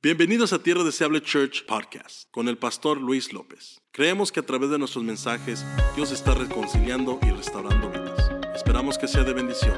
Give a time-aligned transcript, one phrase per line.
[0.00, 3.80] Bienvenidos a Tierra Deseable Church Podcast con el pastor Luis López.
[3.90, 5.64] Creemos que a través de nuestros mensajes
[5.96, 8.30] Dios está reconciliando y restaurando vidas.
[8.54, 9.74] Esperamos que sea de bendición.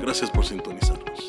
[0.00, 1.28] Gracias por sintonizarnos.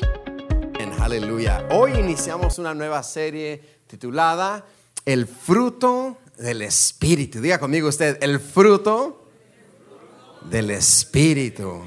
[0.78, 1.66] En aleluya.
[1.72, 4.64] Hoy iniciamos una nueva serie titulada
[5.04, 7.40] El fruto del Espíritu.
[7.40, 9.28] Diga conmigo usted, el fruto
[10.42, 11.84] del Espíritu.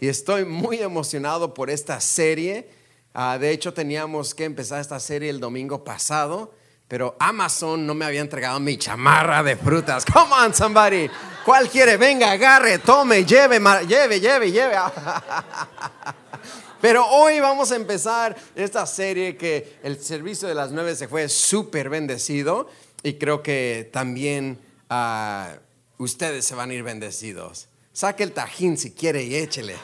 [0.00, 2.77] Y estoy muy emocionado por esta serie
[3.20, 6.54] Ah, de hecho, teníamos que empezar esta serie el domingo pasado,
[6.86, 10.06] pero Amazon no me había entregado mi chamarra de frutas.
[10.06, 11.10] Come on, somebody.
[11.44, 11.96] ¿Cuál quiere?
[11.96, 14.76] Venga, agarre, tome, lleve, lleve, lleve, lleve.
[16.80, 21.28] Pero hoy vamos a empezar esta serie que el servicio de las nueve se fue
[21.28, 22.68] súper bendecido
[23.02, 25.54] y creo que también ah,
[25.96, 27.66] ustedes se van a ir bendecidos.
[27.92, 29.74] Saque el tajín si quiere y échele.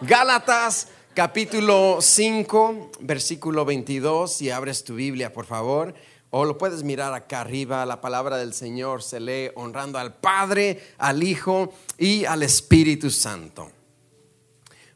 [0.00, 5.94] Gálatas capítulo 5, versículo 22, si abres tu Biblia, por favor,
[6.30, 10.82] o lo puedes mirar acá arriba, la palabra del Señor se lee honrando al Padre,
[10.98, 13.70] al Hijo y al Espíritu Santo.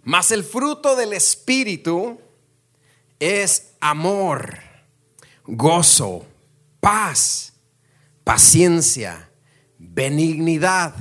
[0.03, 2.19] Mas el fruto del Espíritu
[3.21, 4.59] es amor,
[5.47, 6.27] gozo,
[6.81, 7.53] paz,
[8.25, 9.31] paciencia,
[9.79, 10.95] benignidad,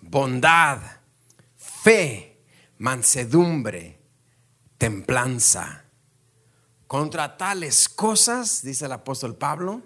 [0.00, 0.78] bondad,
[1.56, 2.40] fe,
[2.78, 3.97] mansedumbre
[4.78, 5.84] templanza.
[6.86, 9.82] Contra tales cosas, dice el apóstol Pablo,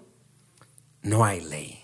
[1.01, 1.83] no hay ley.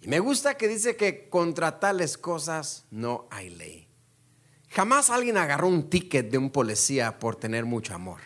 [0.00, 3.88] Y me gusta que dice que contra tales cosas no hay ley.
[4.68, 8.20] Jamás alguien agarró un ticket de un policía por tener mucho amor.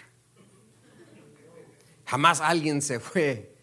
[2.04, 3.56] Jamás alguien se fue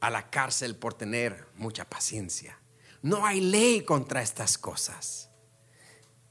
[0.00, 2.58] a la cárcel por tener mucha paciencia.
[3.02, 5.29] No hay ley contra estas cosas.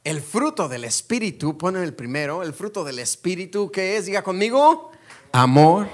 [0.04, 4.06] El fruto del Espíritu, pone el primero, el fruto del Espíritu, que es?
[4.06, 4.92] Diga conmigo,
[5.32, 5.88] amor,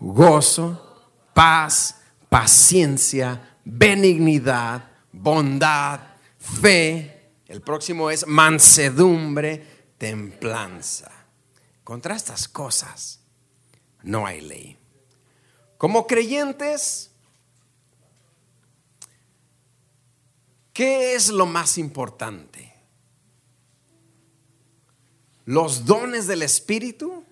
[0.00, 6.00] gozo, paz, paciencia, benignidad, bondad,
[6.38, 7.32] fe.
[7.46, 11.10] El próximo es mansedumbre, templanza.
[11.84, 13.20] Contra estas cosas
[14.02, 14.78] no hay ley.
[15.76, 17.10] Como creyentes,
[20.72, 22.73] ¿qué es lo más importante?
[25.44, 27.24] Los dones del Espíritu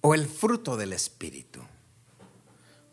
[0.00, 1.60] o el fruto del Espíritu.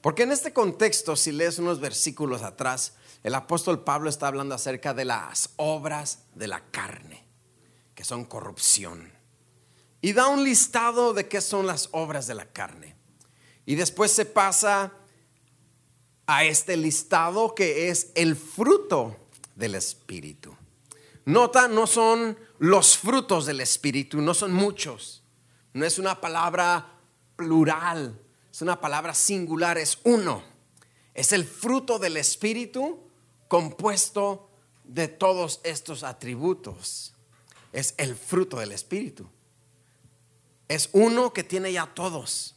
[0.01, 4.93] Porque en este contexto, si lees unos versículos atrás, el apóstol Pablo está hablando acerca
[4.93, 7.23] de las obras de la carne,
[7.93, 9.11] que son corrupción.
[10.01, 12.95] Y da un listado de qué son las obras de la carne.
[13.65, 14.91] Y después se pasa
[16.25, 19.15] a este listado que es el fruto
[19.55, 20.55] del Espíritu.
[21.25, 25.23] Nota, no son los frutos del Espíritu, no son muchos.
[25.73, 26.93] No es una palabra
[27.35, 30.43] plural, es una palabra singular, es uno.
[31.15, 32.99] Es el fruto del Espíritu
[33.47, 34.47] compuesto
[34.83, 37.15] de todos estos atributos.
[37.73, 39.27] Es el fruto del Espíritu.
[40.67, 42.53] Es uno que tiene ya todos.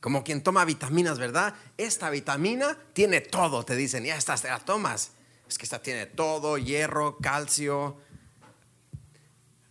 [0.00, 1.54] Como quien toma vitaminas, ¿verdad?
[1.76, 5.10] Esta vitamina tiene todo, te dicen, ya estas te la tomas
[5.48, 7.98] es que esta tiene todo, hierro, calcio,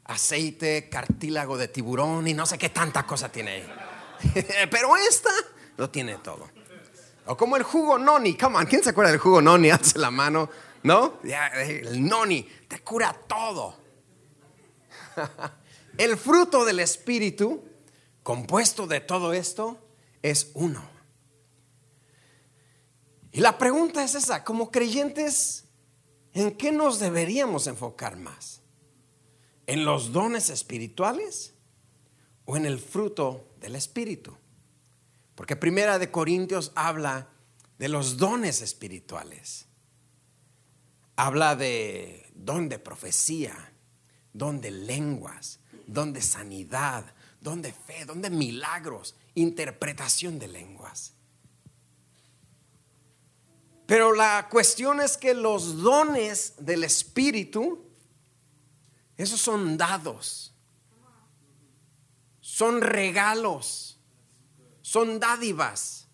[0.05, 3.73] aceite, cartílago de tiburón y no sé qué tanta cosa tiene ahí.
[4.71, 5.31] Pero esta
[5.77, 6.49] lo tiene todo.
[7.25, 9.69] O como el jugo noni, come on, ¿quién se acuerda del jugo noni?
[9.71, 10.49] Hace la mano,
[10.83, 11.19] ¿no?
[11.23, 13.77] El noni te cura todo.
[15.97, 17.63] El fruto del Espíritu,
[18.23, 19.77] compuesto de todo esto,
[20.23, 20.83] es uno.
[23.31, 25.65] Y la pregunta es esa, como creyentes,
[26.33, 28.62] ¿en qué nos deberíamos enfocar más?
[29.65, 31.53] ¿En los dones espirituales
[32.45, 34.35] o en el fruto del Espíritu?
[35.35, 37.29] Porque Primera de Corintios habla
[37.79, 39.67] de los dones espirituales.
[41.15, 43.73] Habla de don de profecía,
[44.33, 47.05] don de lenguas, don de sanidad,
[47.41, 51.13] don de fe, don de milagros, interpretación de lenguas.
[53.85, 57.82] Pero la cuestión es que los dones del Espíritu,
[59.17, 60.53] esos son dados,
[62.39, 63.99] son regalos,
[64.81, 66.07] son dádivas.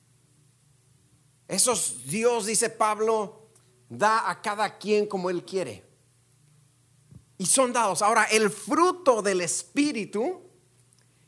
[1.48, 3.50] Esos Dios, dice Pablo,
[3.90, 5.84] da a cada quien como Él quiere.
[7.38, 8.02] Y son dados.
[8.02, 10.42] Ahora, el fruto del Espíritu,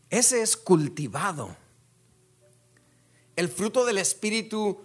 [0.10, 1.56] ese es cultivado.
[3.36, 4.82] El fruto del Espíritu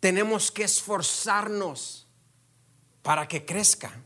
[0.00, 2.06] tenemos que esforzarnos
[3.02, 4.04] para que crezca.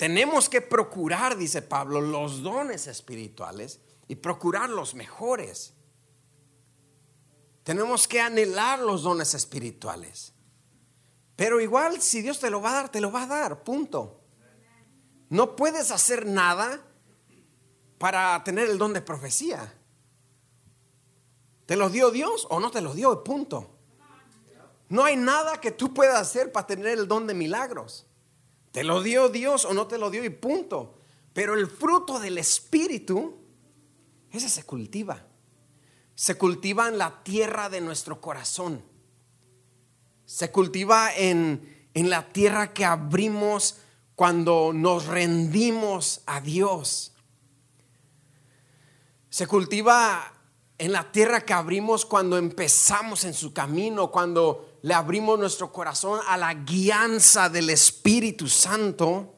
[0.00, 5.74] Tenemos que procurar, dice Pablo, los dones espirituales y procurar los mejores.
[7.64, 10.32] Tenemos que anhelar los dones espirituales.
[11.36, 14.22] Pero igual, si Dios te lo va a dar, te lo va a dar, punto.
[15.28, 16.82] No puedes hacer nada
[17.98, 19.70] para tener el don de profecía.
[21.66, 23.22] ¿Te lo dio Dios o no te lo dio?
[23.22, 23.76] Punto.
[24.88, 28.06] No hay nada que tú puedas hacer para tener el don de milagros.
[28.72, 30.98] Te lo dio Dios o no te lo dio y punto.
[31.32, 33.36] Pero el fruto del Espíritu,
[34.30, 35.26] ese se cultiva.
[36.14, 38.82] Se cultiva en la tierra de nuestro corazón.
[40.24, 43.78] Se cultiva en, en la tierra que abrimos
[44.14, 47.14] cuando nos rendimos a Dios.
[49.30, 50.34] Se cultiva
[50.78, 56.20] en la tierra que abrimos cuando empezamos en su camino, cuando le abrimos nuestro corazón
[56.26, 59.34] a la guianza del Espíritu Santo,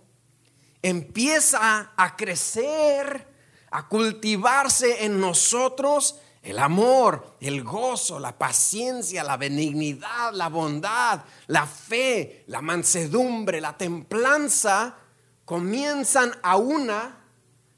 [0.82, 3.28] empieza a crecer,
[3.70, 11.66] a cultivarse en nosotros el amor, el gozo, la paciencia, la benignidad, la bondad, la
[11.66, 14.96] fe, la mansedumbre, la templanza,
[15.44, 17.18] comienzan a una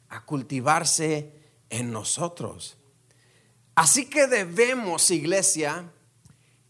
[0.08, 1.32] a cultivarse
[1.68, 2.78] en nosotros.
[3.74, 5.92] Así que debemos, iglesia,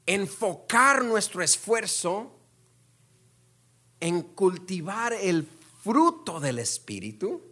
[0.06, 2.32] enfocar nuestro esfuerzo
[4.00, 5.48] en cultivar el
[5.82, 7.42] fruto del Espíritu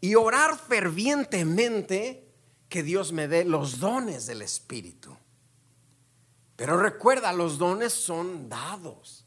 [0.00, 2.28] y orar fervientemente
[2.68, 5.16] que Dios me dé los dones del Espíritu.
[6.56, 9.24] Pero recuerda, los dones son dados.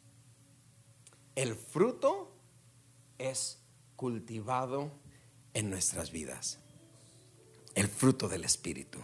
[1.36, 2.32] El fruto
[3.18, 3.60] es
[3.96, 4.92] cultivado
[5.54, 6.60] en nuestras vidas.
[7.74, 9.00] El fruto del Espíritu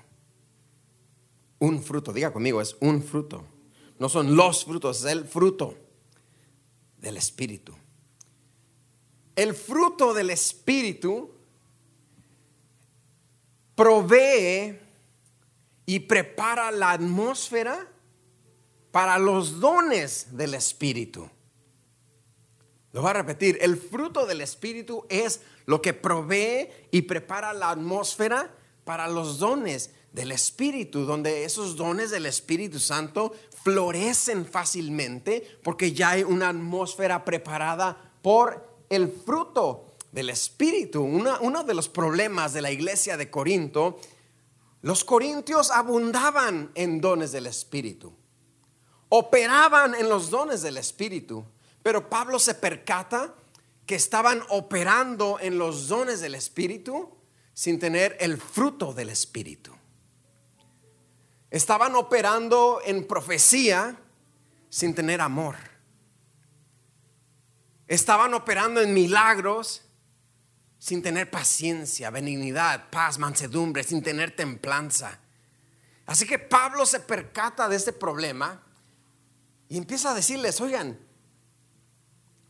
[1.64, 2.12] un fruto.
[2.12, 3.46] Diga conmigo, es un fruto.
[3.98, 5.78] No son los frutos, es el fruto
[6.98, 7.74] del Espíritu.
[9.34, 11.32] El fruto del Espíritu
[13.76, 14.78] provee
[15.86, 17.88] y prepara la atmósfera
[18.92, 21.30] para los dones del Espíritu.
[22.92, 27.70] Lo voy a repetir, el fruto del Espíritu es lo que provee y prepara la
[27.72, 33.34] atmósfera para los dones del Espíritu, donde esos dones del Espíritu Santo
[33.64, 41.02] florecen fácilmente porque ya hay una atmósfera preparada por el fruto del Espíritu.
[41.02, 44.00] uno de los problemas de la iglesia de Corinto,
[44.84, 48.14] los corintios abundaban en dones del Espíritu,
[49.10, 51.44] operaban en los dones del Espíritu,
[51.82, 53.34] pero Pablo se percata
[53.86, 57.10] que estaban operando en los dones del Espíritu
[57.54, 59.74] sin tener el fruto del Espíritu.
[61.54, 63.96] Estaban operando en profecía
[64.70, 65.56] sin tener amor.
[67.88, 69.84] Estaban operando en milagros
[70.80, 75.20] sin tener paciencia, benignidad, paz, mansedumbre, sin tener templanza.
[76.08, 78.64] Así que Pablo se percata de este problema
[79.70, 81.00] y empieza a decirles, oigan,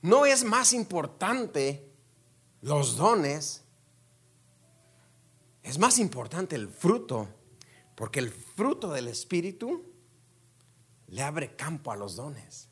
[0.01, 1.91] no es más importante
[2.61, 3.65] los dones,
[5.61, 7.27] es más importante el fruto
[7.95, 9.83] porque el fruto del Espíritu
[11.07, 12.69] le abre campo a los dones.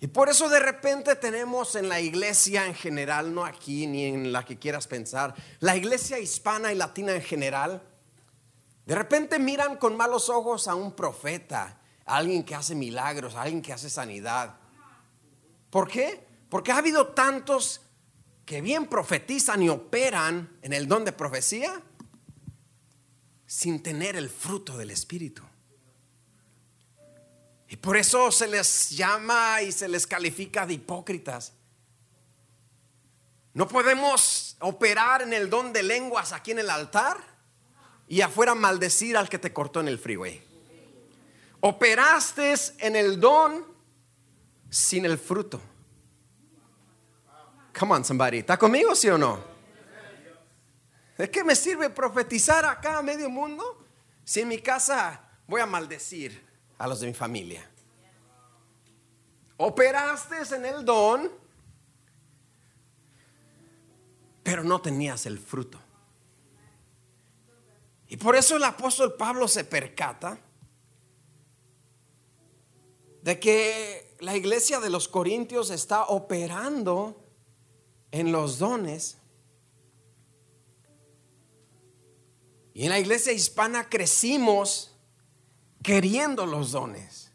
[0.00, 4.32] Y por eso de repente tenemos en la iglesia en general, no aquí ni en
[4.32, 7.82] la que quieras pensar, la iglesia hispana y latina en general,
[8.86, 13.42] de repente miran con malos ojos a un profeta, a alguien que hace milagros, a
[13.42, 14.54] alguien que hace sanidad.
[15.70, 16.24] ¿Por qué?
[16.48, 17.80] Porque ha habido tantos
[18.46, 21.82] que bien profetizan y operan en el don de profecía
[23.48, 25.42] sin tener el fruto del Espíritu.
[27.66, 31.54] Y por eso se les llama y se les califica de hipócritas.
[33.54, 37.16] No podemos operar en el don de lenguas aquí en el altar
[38.06, 40.42] y afuera maldecir al que te cortó en el freeway.
[41.60, 43.66] Operaste en el don
[44.68, 45.58] sin el fruto.
[47.78, 48.38] Come on, somebody.
[48.38, 49.57] ¿Está conmigo, sí o no?
[51.18, 53.84] ¿De qué me sirve profetizar acá a medio mundo
[54.24, 56.46] si en mi casa voy a maldecir
[56.78, 57.68] a los de mi familia?
[59.56, 61.28] Operaste en el don,
[64.44, 65.80] pero no tenías el fruto.
[68.06, 70.38] Y por eso el apóstol Pablo se percata
[73.22, 77.20] de que la iglesia de los Corintios está operando
[78.12, 79.17] en los dones,
[82.78, 84.94] Y en la iglesia hispana crecimos
[85.82, 87.32] queriendo los dones,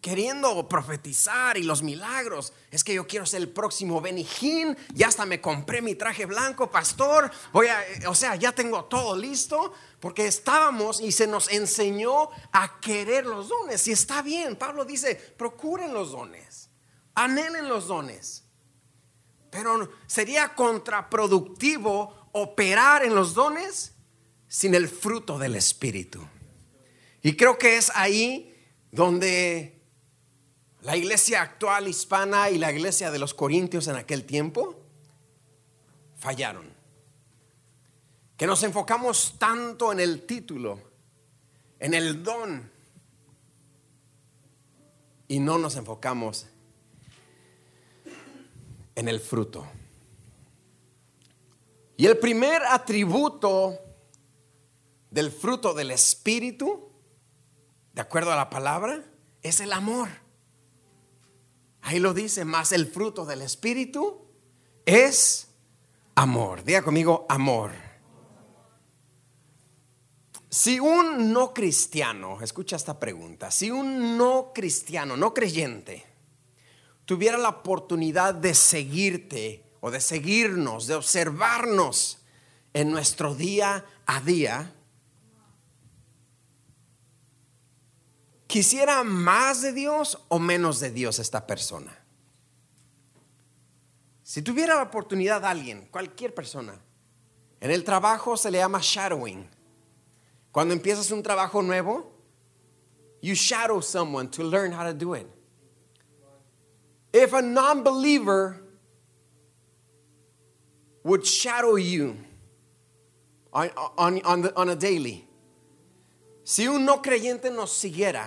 [0.00, 2.54] queriendo profetizar y los milagros.
[2.70, 4.74] Es que yo quiero ser el próximo Benijín.
[4.94, 7.30] Ya hasta me compré mi traje blanco, pastor.
[7.52, 9.74] Voy a, o sea, ya tengo todo listo.
[10.00, 13.86] Porque estábamos y se nos enseñó a querer los dones.
[13.86, 14.56] Y está bien.
[14.56, 16.70] Pablo dice, procuren los dones.
[17.14, 18.44] Anhelen los dones.
[19.50, 23.94] Pero sería contraproductivo operar en los dones
[24.48, 26.20] sin el fruto del Espíritu.
[27.22, 28.54] Y creo que es ahí
[28.90, 29.80] donde
[30.82, 34.80] la iglesia actual hispana y la iglesia de los corintios en aquel tiempo
[36.18, 36.74] fallaron.
[38.36, 40.80] Que nos enfocamos tanto en el título,
[41.78, 42.68] en el don,
[45.28, 46.48] y no nos enfocamos
[48.96, 49.66] en el fruto.
[51.96, 53.78] Y el primer atributo
[55.10, 56.90] del fruto del Espíritu,
[57.92, 59.04] de acuerdo a la palabra,
[59.42, 60.08] es el amor.
[61.82, 64.26] Ahí lo dice, más el fruto del Espíritu
[64.84, 65.48] es
[66.14, 66.64] amor.
[66.64, 67.70] Diga conmigo, amor.
[70.50, 76.04] Si un no cristiano, escucha esta pregunta, si un no cristiano, no creyente,
[77.04, 82.16] tuviera la oportunidad de seguirte o de seguirnos, de observarnos
[82.72, 84.72] en nuestro día a día,
[88.46, 91.92] ¿Quisiera más de Dios o menos de Dios esta persona?
[94.22, 96.80] Si tuviera la oportunidad alguien, cualquier persona,
[97.60, 99.50] en el trabajo se le llama shadowing.
[100.52, 102.12] Cuando empiezas un trabajo nuevo,
[103.20, 105.26] you shadow someone to learn how to do it.
[107.12, 108.63] If a non-believer
[111.04, 112.16] would shadow you
[113.52, 115.28] on, on, the, a daily,
[116.42, 118.26] si un no creyente nos siguiera,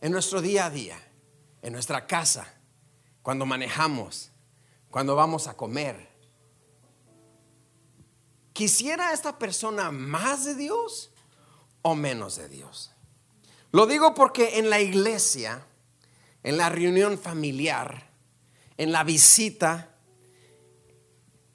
[0.00, 0.96] en nuestro día a día,
[1.62, 2.46] en nuestra casa,
[3.22, 4.30] cuando manejamos,
[4.90, 6.08] cuando vamos a comer.
[8.52, 11.12] ¿Quisiera esta persona más de Dios
[11.82, 12.92] o menos de Dios?
[13.70, 15.64] Lo digo porque en la iglesia,
[16.42, 18.10] en la reunión familiar,
[18.76, 19.91] en la visita,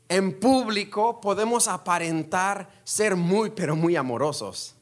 [0.10, 4.76] en público podemos aparentar ser muy, pero muy amorosos.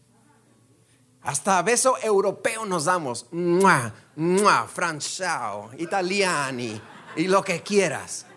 [1.22, 3.26] Hasta beso europeo nos damos.
[3.32, 6.80] Mua, mua, franchao, italiani
[7.16, 8.28] y lo que quieras.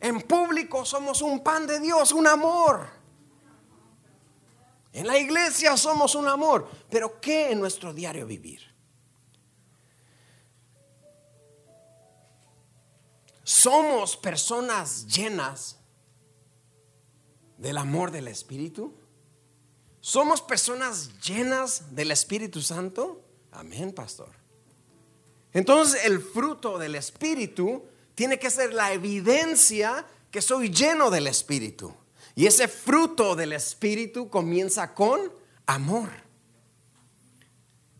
[0.00, 2.88] En público somos un pan de Dios, un amor.
[4.92, 6.68] En la iglesia somos un amor.
[6.90, 8.60] Pero ¿qué en nuestro diario vivir?
[13.48, 15.78] Somos personas llenas
[17.56, 18.92] del amor del Espíritu.
[20.02, 23.24] ¿Somos personas llenas del Espíritu Santo?
[23.50, 24.28] Amén, pastor.
[25.54, 31.94] Entonces el fruto del Espíritu tiene que ser la evidencia que soy lleno del Espíritu.
[32.34, 35.32] Y ese fruto del Espíritu comienza con
[35.64, 36.10] amor.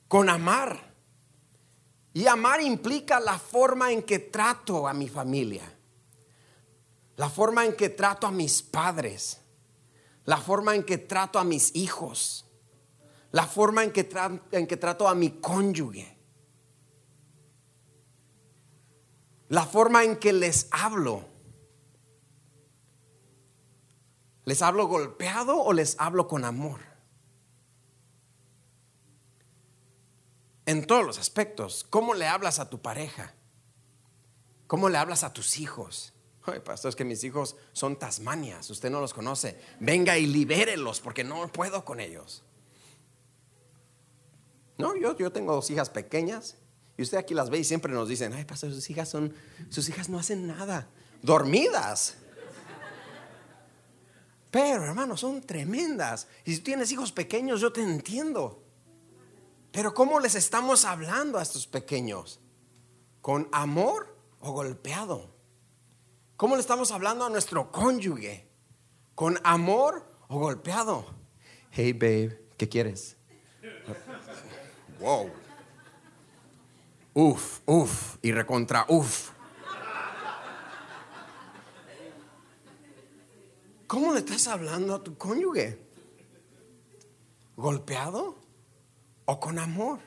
[0.09, 0.88] Con amar.
[2.15, 5.73] Y amar implica la forma en que trato a mi familia.
[7.17, 9.41] La forma en que trato a mis padres
[10.29, 12.45] la forma en que trato a mis hijos,
[13.33, 14.07] la forma en que,
[14.53, 16.19] en que trato a mi cónyuge,
[19.49, 21.25] la forma en que les hablo.
[24.45, 26.81] ¿Les hablo golpeado o les hablo con amor?
[30.69, 31.87] En todos los aspectos.
[31.89, 33.33] ¿Cómo le hablas a tu pareja?
[34.67, 36.13] ¿Cómo le hablas a tus hijos?
[36.43, 39.59] Ay, pastor, es que mis hijos son Tasmanias, usted no los conoce.
[39.81, 42.43] Venga y libérelos porque no puedo con ellos.
[44.77, 46.59] No, yo, yo tengo dos hijas pequeñas
[46.99, 49.35] y usted aquí las ve y siempre nos dicen, ay, pastor, sus hijas son,
[49.71, 50.91] sus hijas no hacen nada,
[51.23, 52.17] dormidas.
[54.51, 56.29] Pero, hermano, son tremendas.
[56.45, 58.68] Y si tienes hijos pequeños, yo te entiendo.
[59.73, 62.41] Pero ¿cómo les estamos hablando a estos pequeños?
[63.21, 65.35] ¿Con amor o golpeado?
[66.37, 68.49] ¿Cómo le estamos hablando a nuestro cónyuge?
[69.15, 71.05] ¿Con amor o golpeado?
[71.71, 73.17] Hey, babe, ¿qué quieres?
[75.01, 75.31] Wow.
[77.15, 79.31] Uf, uf, y recontra uf.
[83.87, 85.85] ¿Cómo le estás hablando a tu cónyuge?
[87.57, 88.38] ¿Golpeado
[89.29, 89.99] o con amor?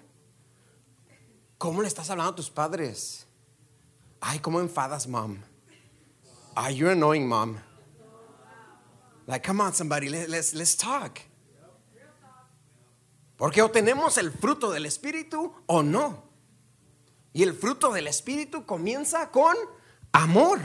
[1.59, 3.27] ¿Cómo le estás hablando a tus padres?
[4.19, 5.37] Ay, ¿cómo enfadas, mom?
[6.55, 7.57] Ah, you're annoying, mom.
[9.27, 11.21] Like, come on, somebody, let's, let's talk.
[13.37, 16.23] Porque o tenemos el fruto del Espíritu o no.
[17.31, 19.55] Y el fruto del Espíritu comienza con
[20.13, 20.59] amor.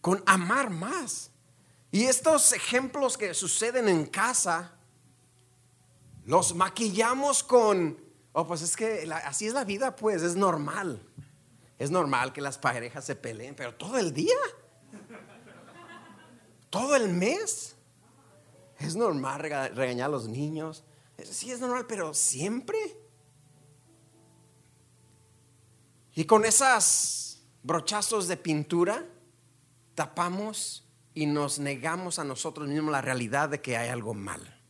[0.00, 1.30] Con amar más.
[1.92, 4.72] Y estos ejemplos que suceden en casa,
[6.24, 7.98] los maquillamos con,
[8.32, 11.04] oh, pues es que así es la vida, pues es normal.
[11.78, 14.36] Es normal que las parejas se peleen, pero todo el día,
[16.68, 17.74] todo el mes,
[18.78, 20.84] es normal regañar a los niños.
[21.24, 22.78] Sí, es normal, pero siempre.
[26.14, 29.06] Y con esas brochazos de pintura
[29.94, 34.60] tapamos y nos negamos a nosotros mismos la realidad de que hay algo mal.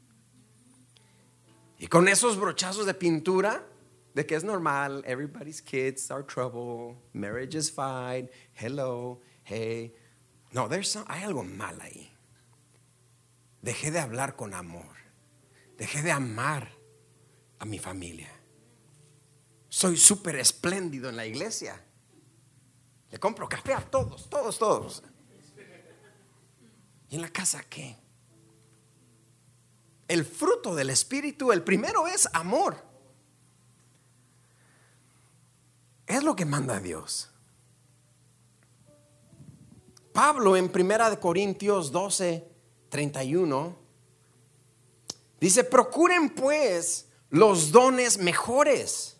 [1.78, 3.66] Y con esos brochazos de pintura
[4.14, 9.94] de que es normal, everybody's kids are trouble, marriage is fine, hello, hey.
[10.52, 12.10] No, there's hay algo mal ahí.
[13.62, 14.96] Dejé de hablar con amor.
[15.76, 16.70] Dejé de amar
[17.58, 18.30] a mi familia.
[19.68, 21.82] Soy súper espléndido en la iglesia.
[23.10, 25.02] Le compro café a todos, todos, todos.
[27.10, 27.96] ¿Y en la casa qué?
[30.08, 32.82] El fruto del Espíritu, el primero es amor.
[36.06, 37.30] Es lo que manda Dios.
[40.12, 42.48] Pablo en Primera de Corintios 12,
[42.88, 43.80] 31
[45.40, 49.16] Dice, procuren pues los dones mejores,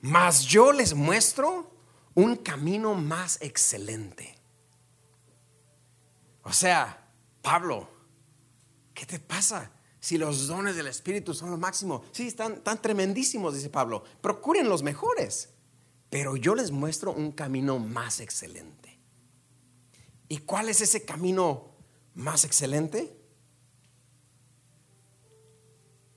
[0.00, 1.72] mas yo les muestro
[2.14, 4.35] un camino más excelente.
[6.46, 7.10] O sea,
[7.42, 7.88] Pablo,
[8.94, 9.70] ¿qué te pasa?
[10.00, 14.68] Si los dones del Espíritu son lo máximo, sí, están tan tremendísimos, dice Pablo, procuren
[14.68, 15.50] los mejores,
[16.08, 18.98] pero yo les muestro un camino más excelente.
[20.28, 21.74] ¿Y cuál es ese camino
[22.14, 23.16] más excelente?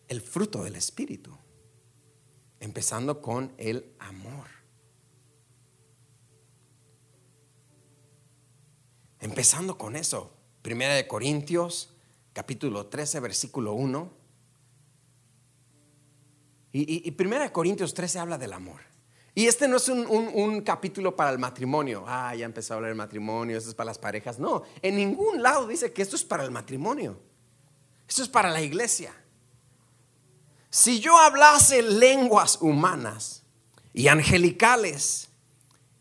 [0.09, 1.31] el fruto del Espíritu,
[2.59, 4.47] empezando con el amor.
[9.19, 11.89] Empezando con eso, Primera de Corintios,
[12.33, 14.19] capítulo 13, versículo 1.
[16.71, 18.81] Y, Primera de Corintios 13 habla del amor.
[19.35, 22.03] Y este no es un, un, capítulo para el matrimonio.
[22.07, 24.39] Ah, ya empezó a hablar del matrimonio, esto es para las parejas.
[24.39, 27.19] No, en ningún lado dice que esto es para el matrimonio.
[28.07, 29.13] Esto es para la iglesia.
[30.69, 33.43] Si yo hablase lenguas humanas
[33.93, 35.29] y angelicales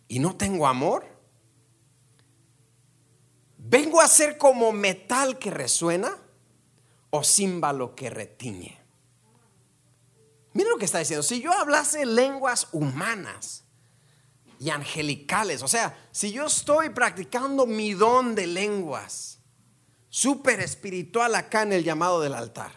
[0.08, 1.17] y no tengo amor,
[3.68, 6.16] vengo a ser como metal que resuena
[7.10, 8.78] o címbalo que retiñe.
[10.54, 11.22] Mira lo que está diciendo.
[11.22, 13.64] Si yo hablase lenguas humanas
[14.58, 19.38] y angelicales, o sea, si yo estoy practicando mi don de lenguas,
[20.08, 22.72] súper espiritual acá en el llamado del altar,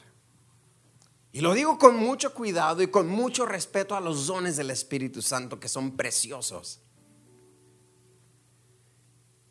[1.33, 5.21] y lo digo con mucho cuidado y con mucho respeto a los dones del Espíritu
[5.21, 6.80] Santo que son preciosos.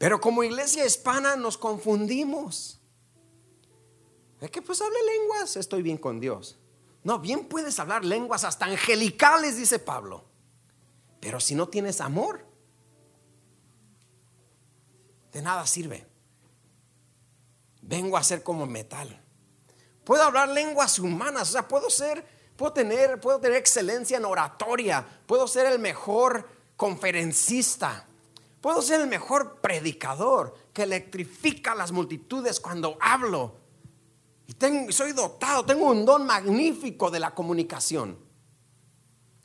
[0.00, 2.80] Pero como iglesia hispana nos confundimos.
[4.40, 6.58] Es que pues hable lenguas, estoy bien con Dios.
[7.04, 10.24] No, bien puedes hablar lenguas hasta angelicales, dice Pablo.
[11.20, 12.46] Pero si no tienes amor,
[15.32, 16.06] de nada sirve.
[17.82, 19.22] Vengo a ser como metal.
[20.04, 22.24] Puedo hablar lenguas humanas, o sea, puedo ser,
[22.56, 28.06] puedo tener, puedo tener excelencia en oratoria, puedo ser el mejor conferencista,
[28.60, 33.56] puedo ser el mejor predicador que electrifica a las multitudes cuando hablo.
[34.46, 38.18] Y soy dotado, tengo un don magnífico de la comunicación.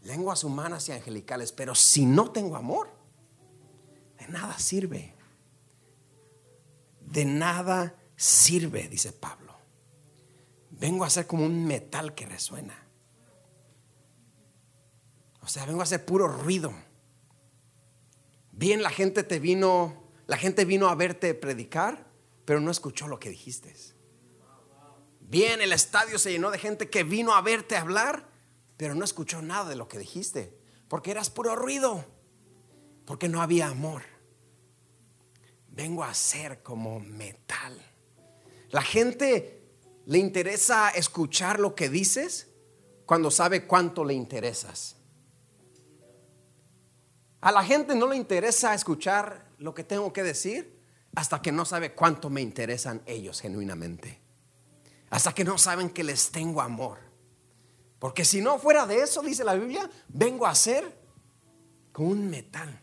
[0.01, 2.89] Lenguas humanas y angelicales, pero si no tengo amor,
[4.19, 5.15] de nada sirve.
[7.01, 9.54] De nada sirve, dice Pablo.
[10.71, 12.86] Vengo a ser como un metal que resuena.
[15.41, 16.73] O sea, vengo a hacer puro ruido.
[18.56, 22.08] Bien, la gente te vino, la gente vino a verte predicar,
[22.46, 23.76] pero no escuchó lo que dijiste.
[25.20, 28.30] Bien, el estadio se llenó de gente que vino a verte hablar,
[28.78, 32.06] pero no escuchó nada de lo que dijiste, porque eras puro ruido,
[33.06, 34.04] porque no había amor.
[35.68, 37.80] Vengo a ser como metal.
[38.70, 39.65] La gente
[40.06, 42.52] ¿Le interesa escuchar lo que dices
[43.08, 44.98] cuando sabe cuánto le interesas?
[47.46, 50.82] A la gente no le interesa escuchar lo que tengo que decir
[51.14, 54.20] hasta que no sabe cuánto me interesan ellos genuinamente.
[55.12, 56.98] Hasta que no saben que les tengo amor.
[58.00, 60.92] Porque si no fuera de eso, dice la Biblia, vengo a ser
[61.92, 62.82] como un metal,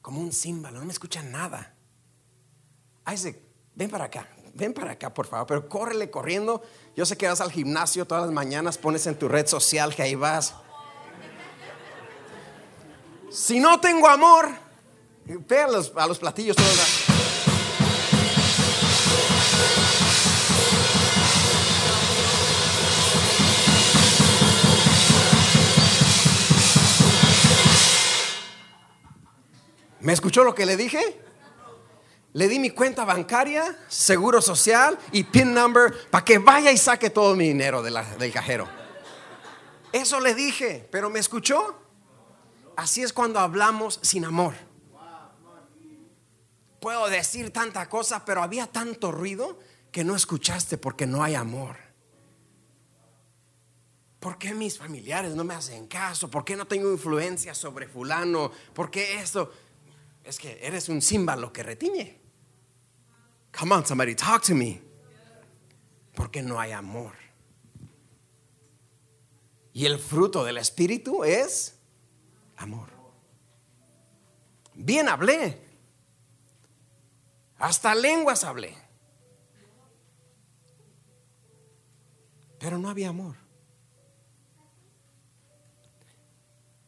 [0.00, 1.76] como un címbalo, no me escuchan nada.
[3.12, 3.36] Isaac,
[3.74, 6.62] ven para acá, ven para acá, por favor, pero córrele corriendo.
[6.96, 10.00] Yo sé que vas al gimnasio todas las mañanas, pones en tu red social que
[10.00, 10.54] ahí vas.
[13.30, 14.48] Si no tengo amor,
[15.24, 17.04] ve a los, a los platillos todos.
[30.00, 31.20] ¿Me escuchó lo que le dije?
[32.32, 37.10] Le di mi cuenta bancaria, seguro social y PIN number para que vaya y saque
[37.10, 38.66] todo mi dinero del cajero.
[39.92, 41.87] Eso le dije, pero ¿me escuchó?
[42.78, 44.54] Así es cuando hablamos sin amor.
[46.80, 49.58] Puedo decir tanta cosa, pero había tanto ruido
[49.90, 51.76] que no escuchaste porque no hay amor.
[54.20, 56.30] ¿Por qué mis familiares no me hacen caso?
[56.30, 58.52] ¿Por qué no tengo influencia sobre fulano?
[58.74, 59.52] ¿Por qué esto?
[60.22, 62.20] es que eres un símbolo que retiñe.
[63.58, 64.80] Come on, somebody, talk to me.
[66.14, 67.14] Porque no hay amor.
[69.72, 71.77] Y el fruto del Espíritu es
[72.58, 72.88] amor.
[74.74, 75.58] Bien hablé.
[77.58, 78.76] Hasta lenguas hablé.
[82.58, 83.36] Pero no había amor.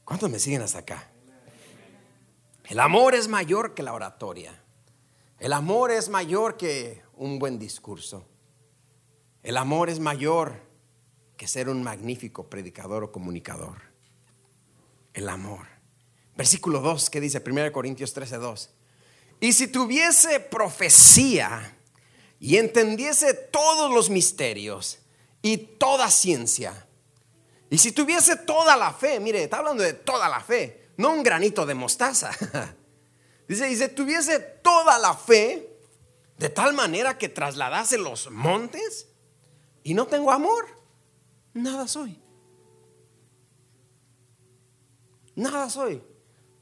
[0.05, 1.09] ¿Cuántos me siguen hasta acá?
[2.65, 4.61] El amor es mayor que la oratoria.
[5.39, 8.27] El amor es mayor que un buen discurso.
[9.43, 10.61] El amor es mayor
[11.37, 13.90] que ser un magnífico predicador o comunicador.
[15.15, 15.67] El amor.
[16.37, 18.71] Versículo 2 que dice 1 Corintios 13, 2.
[19.41, 21.77] Y si tuviese profecía
[22.39, 24.99] y entendiese todos los misterios
[25.43, 26.87] y toda ciencia,
[27.71, 31.23] y si tuviese toda la fe, mire, está hablando de toda la fe, no un
[31.23, 32.31] granito de mostaza.
[33.49, 35.77] Dice, y si tuviese toda la fe,
[36.37, 39.07] de tal manera que trasladase los montes,
[39.85, 40.67] y no tengo amor,
[41.55, 42.20] nada soy.
[45.37, 46.03] Nada soy.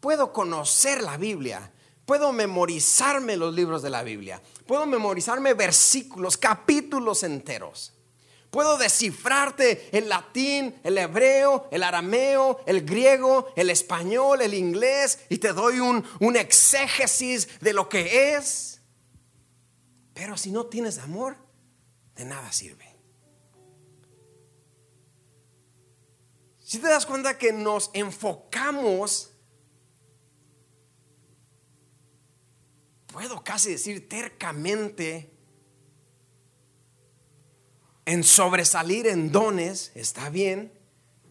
[0.00, 1.72] Puedo conocer la Biblia,
[2.06, 7.94] puedo memorizarme los libros de la Biblia, puedo memorizarme versículos, capítulos enteros.
[8.50, 15.36] Puedo descifrarte el latín, el hebreo, el arameo, el griego, el español, el inglés y
[15.36, 18.80] te doy un, un exégesis de lo que es.
[20.14, 21.36] Pero si no tienes amor,
[22.16, 22.87] de nada sirve.
[26.68, 29.32] Si te das cuenta que nos enfocamos,
[33.06, 35.32] puedo casi decir tercamente,
[38.04, 40.78] en sobresalir en dones, está bien,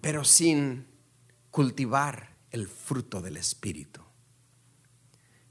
[0.02, 0.88] pero sin
[1.52, 4.02] cultivar el fruto del Espíritu.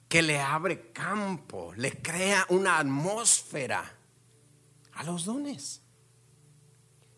[0.08, 3.96] Que le abre campo, le crea una atmósfera
[4.94, 5.80] a los dones,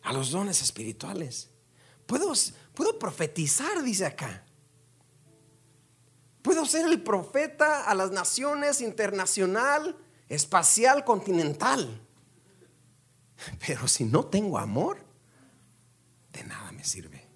[0.02, 1.54] a los dones espirituales.
[2.08, 2.32] Puedo,
[2.72, 4.42] puedo profetizar, dice acá.
[6.40, 9.94] Puedo ser el profeta a las naciones internacional,
[10.30, 12.00] espacial, continental.
[13.66, 15.04] Pero si no tengo amor,
[16.32, 17.27] de nada me sirve.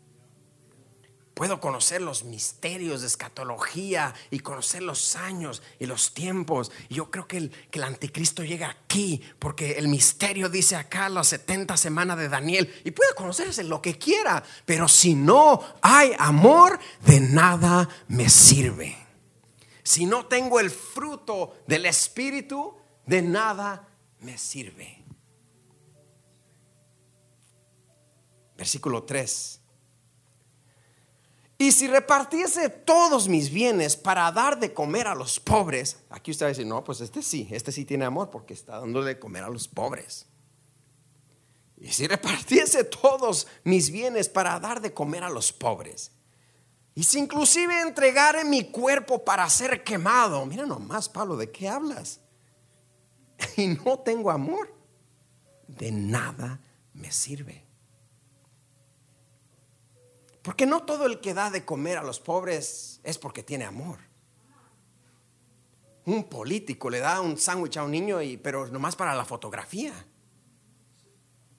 [1.43, 6.71] Puedo conocer los misterios de escatología y conocer los años y los tiempos.
[6.89, 11.77] Y yo creo que el, anticristo llega aquí porque el misterio dice acá las 70
[11.77, 12.73] semanas de Daniel.
[12.85, 14.45] Y puede conocerse lo que quiera.
[14.65, 18.97] Pero si no hay amor, de nada me sirve.
[19.83, 23.89] Si no tengo el fruto del Espíritu, de nada
[24.21, 25.05] me sirve.
[28.57, 29.62] Versículo 3.
[31.63, 36.47] Y si repartiese todos mis bienes para dar de comer a los pobres, aquí usted
[36.47, 39.21] va a decir, no, pues este sí, este sí tiene amor porque está dándole de
[39.21, 40.27] comer a los pobres.
[41.77, 46.11] Y si repartiese todos mis bienes para dar de comer a los pobres,
[46.97, 52.19] y si inclusive entregare mi cuerpo para ser quemado, mira nomás, Pablo, ¿de qué hablas?
[53.57, 54.75] Y no tengo amor,
[55.69, 56.61] de nada
[56.93, 57.62] me sirve.
[60.43, 63.99] Porque no todo el que da de comer a los pobres es porque tiene amor.
[66.05, 69.93] Un político le da un sándwich a un niño, y, pero nomás para la fotografía.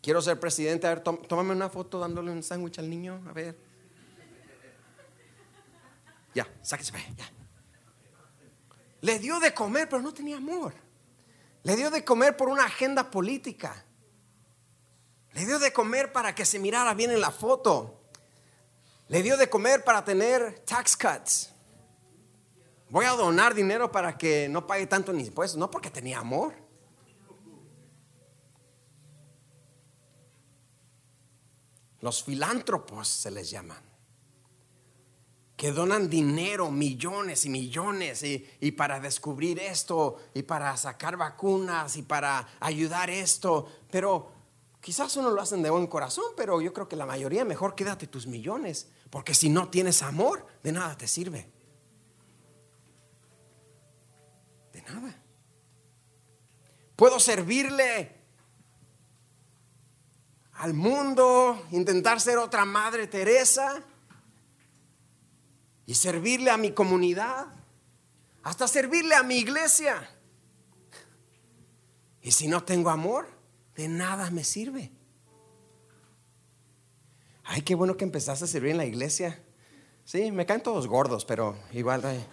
[0.01, 3.57] Quiero ser presidente, a ver, tómame una foto dándole un sándwich al niño, a ver.
[6.35, 7.31] Ya, sáquese, ya.
[8.99, 10.73] Le dio de comer, pero no tenía amor.
[11.63, 13.85] Le dio de comer por una agenda política.
[15.31, 18.02] Le dio de comer para que se mirara bien en la foto.
[19.07, 21.49] Le dio de comer para tener tax cuts.
[22.89, 26.53] Voy a donar dinero para que no pague tanto ni impuestos, no porque tenía amor.
[32.01, 33.93] Los filántropos se les llaman
[35.63, 42.01] que donan dinero, millones y millones, y, para descubrir esto, y para sacar vacunas, y
[42.01, 44.29] para ayudar esto, pero
[44.83, 48.05] quizás uno lo hacen de buen corazón, pero yo creo que la mayoría mejor quédate
[48.05, 51.49] tus millones, porque si no tienes amor, de nada te sirve.
[54.73, 55.23] De nada.
[56.97, 58.13] Puedo servirle
[60.55, 63.81] al mundo, intentar ser otra Madre Teresa
[65.85, 67.47] y servirle a mi comunidad,
[68.43, 70.09] hasta servirle a mi iglesia.
[72.21, 73.32] Y si no tengo amor,
[73.75, 74.91] de nada me sirve.
[77.43, 79.43] Ay, qué bueno que empezaste a servir en la iglesia.
[80.05, 82.01] Sí, me caen todos gordos, pero igual.
[82.01, 82.25] De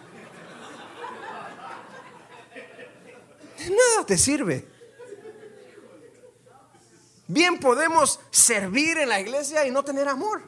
[3.69, 4.67] nada te sirve.
[7.27, 10.43] Bien podemos servir en la iglesia y no tener amor.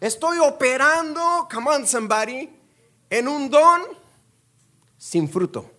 [0.00, 2.50] Estoy operando, come on somebody,
[3.08, 3.82] en un don
[4.98, 5.70] sin fruto.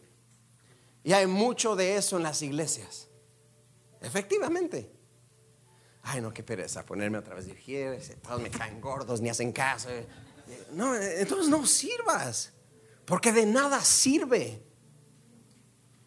[1.03, 3.06] Y hay mucho de eso en las iglesias.
[4.01, 4.91] Efectivamente.
[6.03, 7.99] Ay, no, qué pereza ponerme otra vez dirigir.
[8.21, 9.89] Todos me caen gordos, ni hacen caso.
[10.71, 12.53] No, entonces no sirvas.
[13.05, 14.61] Porque de nada sirve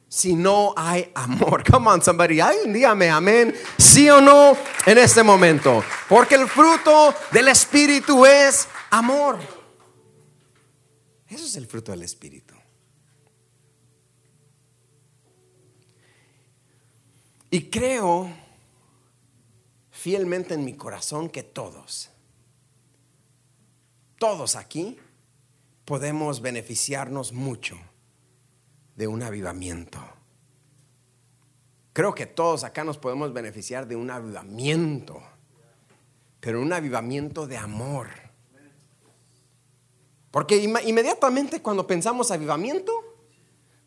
[0.08, 1.64] si no hay amor.
[1.70, 2.40] Come on, somebody.
[2.40, 3.54] Ay, dígame amén.
[3.78, 5.84] Sí o no en este momento.
[6.08, 9.38] Porque el fruto del Espíritu es amor.
[11.28, 12.54] Eso es el fruto del Espíritu.
[17.50, 18.30] Y creo
[19.90, 22.10] fielmente en mi corazón que todos,
[24.18, 24.98] todos aquí
[25.84, 27.76] podemos beneficiarnos mucho
[28.94, 29.98] de un avivamiento.
[31.92, 35.20] Creo que todos acá nos podemos beneficiar de un avivamiento,
[36.38, 38.08] pero un avivamiento de amor.
[40.30, 42.92] Porque inmediatamente cuando pensamos avivamiento,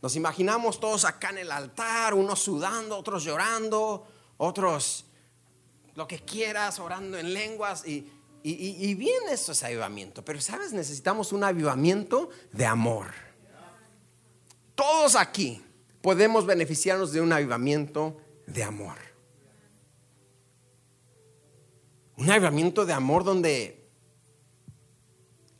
[0.03, 5.05] nos imaginamos todos acá en el altar, unos sudando, otros llorando, otros
[5.95, 7.87] lo que quieras, orando en lenguas.
[7.87, 8.11] Y,
[8.43, 13.11] y bien eso es avivamiento, pero sabes, necesitamos un avivamiento de amor.
[14.75, 15.63] Todos aquí
[16.01, 18.97] podemos beneficiarnos de un avivamiento de amor.
[22.17, 23.89] Un avivamiento de amor donde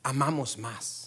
[0.04, 1.03] amamos más.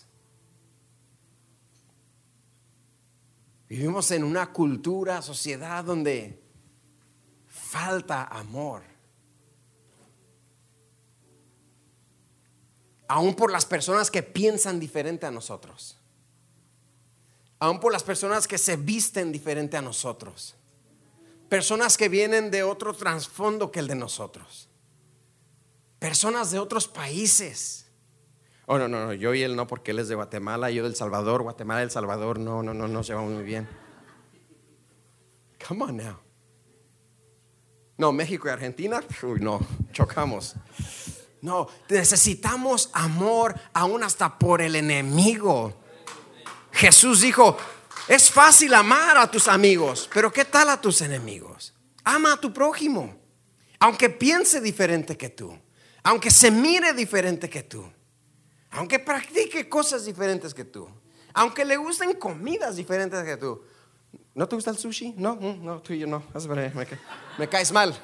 [3.69, 6.43] Vivimos en una cultura, sociedad donde
[7.47, 8.83] falta amor.
[13.09, 15.99] Aún por las personas que piensan diferente a nosotros
[17.59, 20.55] aún por las personas que se visten diferente a nosotros,
[21.49, 24.69] personas que vienen de otro trasfondo que el de nosotros,
[25.99, 27.86] personas de otros países.
[28.69, 30.97] Oh, no, no, no, yo y él no, porque él es de Guatemala, yo del
[30.97, 33.69] Salvador, Guatemala, El Salvador, no, no, no, no se va muy bien.
[35.67, 36.19] Come on now.
[37.97, 39.61] No, México y Argentina, uy, no,
[39.93, 40.55] chocamos.
[41.43, 45.73] No, necesitamos amor aún hasta por el enemigo.
[46.73, 47.57] Jesús dijo,
[48.09, 51.73] es fácil amar a tus amigos, pero ¿qué tal a tus enemigos?
[52.03, 53.17] Ama a tu prójimo,
[53.79, 55.57] aunque piense diferente que tú,
[56.03, 57.89] aunque se mire diferente que tú,
[58.77, 60.89] aunque practique cosas diferentes que tú,
[61.33, 63.63] aunque le gusten comidas diferentes que tú.
[64.35, 65.15] ¿No te gusta el sushi?
[65.17, 66.23] No, mm, no, tú y yo no.
[66.49, 66.73] Me,
[67.39, 67.99] me caes mal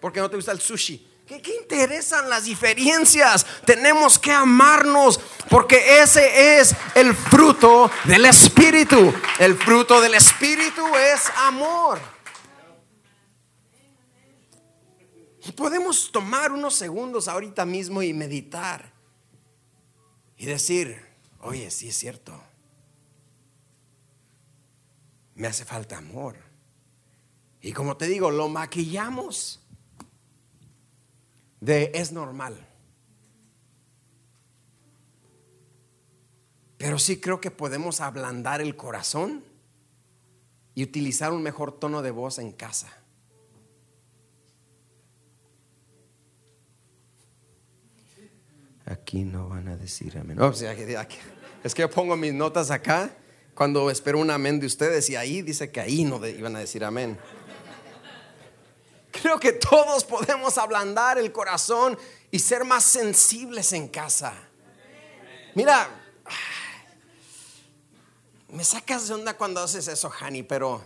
[0.00, 1.14] porque no te gusta el sushi.
[1.26, 3.44] ¿Qué, interesan las diferencias?
[3.64, 9.12] Tenemos que amarnos porque ese es el fruto del Espíritu.
[9.38, 12.00] El fruto del Espíritu es amor.
[15.44, 18.95] Y podemos tomar unos segundos ahorita mismo y meditar
[20.36, 21.00] y decir,
[21.40, 22.40] oye, sí es cierto.
[25.34, 26.36] Me hace falta amor.
[27.60, 29.60] Y como te digo, lo maquillamos
[31.60, 32.66] de es normal.
[36.78, 39.42] Pero sí creo que podemos ablandar el corazón
[40.74, 42.95] y utilizar un mejor tono de voz en casa.
[48.86, 50.38] Aquí no van a decir amén.
[51.64, 53.10] es que yo pongo mis notas acá
[53.54, 56.84] cuando espero un amén de ustedes y ahí dice que ahí no iban a decir
[56.84, 57.18] amén.
[59.10, 61.98] Creo que todos podemos ablandar el corazón
[62.30, 64.34] y ser más sensibles en casa.
[65.54, 65.88] Mira,
[68.50, 70.80] me sacas de onda cuando haces eso, Hani, pero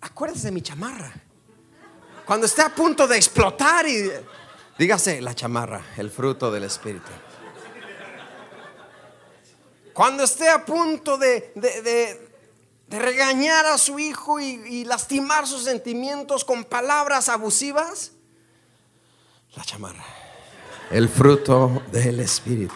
[0.00, 1.12] acuérdese de mi chamarra.
[2.24, 4.10] Cuando esté a punto de explotar y
[4.78, 7.10] Dígase la chamarra, el fruto del Espíritu.
[9.92, 11.52] Cuando esté a punto de,
[12.88, 18.12] regañar a su hijo y, lastimar sus sentimientos con palabras abusivas,
[19.54, 20.04] la chamarra,
[20.90, 22.74] el fruto del Espíritu.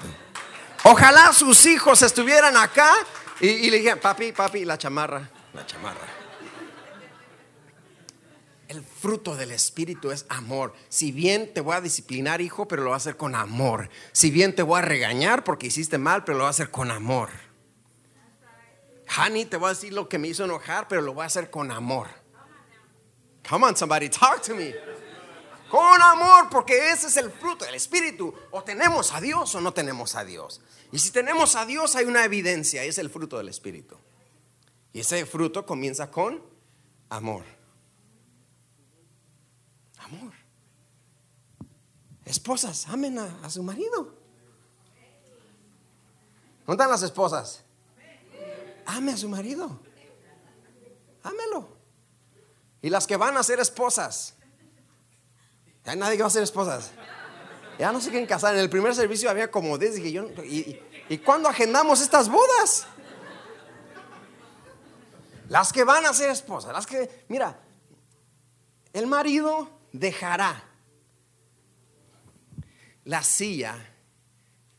[0.85, 2.93] Ojalá sus hijos estuvieran acá
[3.41, 6.26] y, y le dijeran, papi, papi, la chamarra, la chamarra.
[8.69, 10.75] El fruto del Espíritu es amor.
[10.89, 13.91] Si bien te voy a disciplinar, hijo, pero lo voy a hacer con amor.
[14.13, 16.91] Si bien te voy a regañar porque hiciste mal, pero lo voy a hacer con
[16.91, 17.31] amor.
[19.17, 21.49] Honey, te voy a decir lo que me hizo enojar, pero lo voy a hacer
[21.49, 22.09] con amor.
[23.49, 24.75] Come on, somebody, talk to me.
[25.71, 28.35] Con amor, porque ese es el fruto del Espíritu.
[28.51, 30.61] O tenemos a Dios o no tenemos a Dios.
[30.91, 33.97] Y si tenemos a Dios hay una evidencia, es el fruto del Espíritu.
[34.93, 36.43] Y ese fruto comienza con
[37.11, 37.56] amor.
[40.07, 40.33] Amor.
[42.25, 44.15] Esposas, amen a, su marido.
[46.67, 47.63] ¿Dónde están las esposas?
[48.85, 49.81] Ame a su marido.
[51.23, 51.77] Ámelo.
[52.83, 54.35] Y las que van a ser esposas.
[55.85, 56.91] hay nadie que va a ser esposas.
[57.79, 58.55] Ya no se quieren casar.
[58.55, 59.97] En el primer servicio había como 10.
[59.97, 62.87] Dije yo, ¿y, y cuándo agendamos estas bodas?
[65.49, 66.73] Las que van a ser esposas.
[66.73, 67.61] Las que, mira,
[68.93, 70.63] el marido dejará
[73.05, 73.77] la silla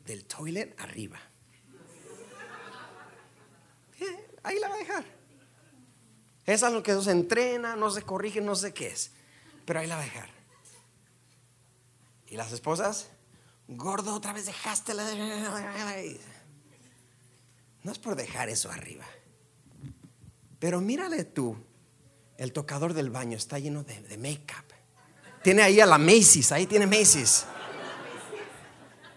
[0.05, 1.19] del toilet arriba.
[3.99, 5.05] Eh, ahí la va a dejar.
[6.45, 9.11] Es algo que no se entrena, no se corrige, no sé qué es.
[9.65, 10.29] Pero ahí la va a dejar.
[12.27, 13.09] ¿Y las esposas?
[13.67, 15.03] Gordo, otra vez dejaste la...
[17.83, 19.05] No es por dejar eso arriba.
[20.59, 21.57] Pero mírale tú,
[22.37, 24.66] el tocador del baño está lleno de, de make-up.
[25.47, 27.45] Tiene ahí a la Macy's, ahí tiene Macy's.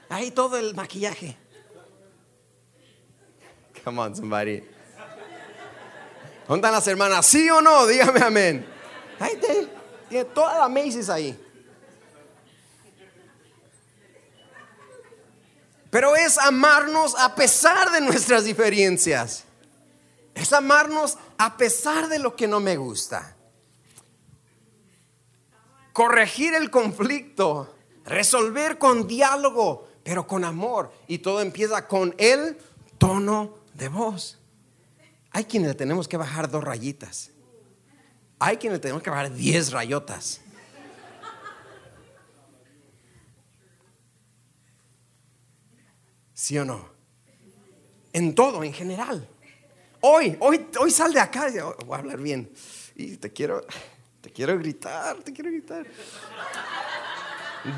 [0.08, 1.36] Ahí todo el maquillaje.
[3.82, 4.62] Come on, somebody.
[6.46, 7.26] ¿Dónde están las hermanas?
[7.26, 7.84] ¿Sí o no?
[7.84, 8.64] Dígame amén.
[9.18, 9.40] Ahí
[10.08, 11.36] tiene toda la Macy's ahí.
[15.90, 19.42] Pero es amarnos a pesar de nuestras diferencias.
[20.36, 23.34] Es amarnos a pesar de lo que no me gusta
[25.92, 27.74] corregir el conflicto,
[28.04, 30.92] resolver con diálogo, pero con amor.
[31.06, 32.58] Y todo empieza con el
[32.98, 34.38] tono de voz.
[35.30, 37.30] Hay quienes le tenemos que bajar dos rayitas.
[38.38, 40.40] Hay quienes le tenemos que bajar diez rayotas.
[46.34, 46.88] ¿Sí o no?
[48.14, 49.28] En todo, en general.
[50.00, 51.48] Hoy, hoy, hoy sal de acá.
[51.84, 52.50] Voy a hablar bien.
[52.96, 53.64] Y te quiero,
[54.20, 55.86] te quiero gritar, te quiero gritar.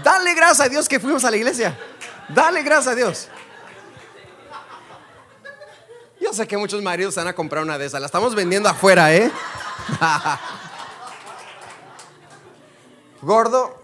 [0.02, 1.78] Dale gracias a Dios que fuimos a la iglesia.
[2.28, 3.28] Dale gracias a Dios.
[6.20, 8.00] Yo sé que muchos maridos van a comprar una de esas.
[8.00, 9.30] La estamos vendiendo afuera, ¿eh?
[13.22, 13.82] Gordo,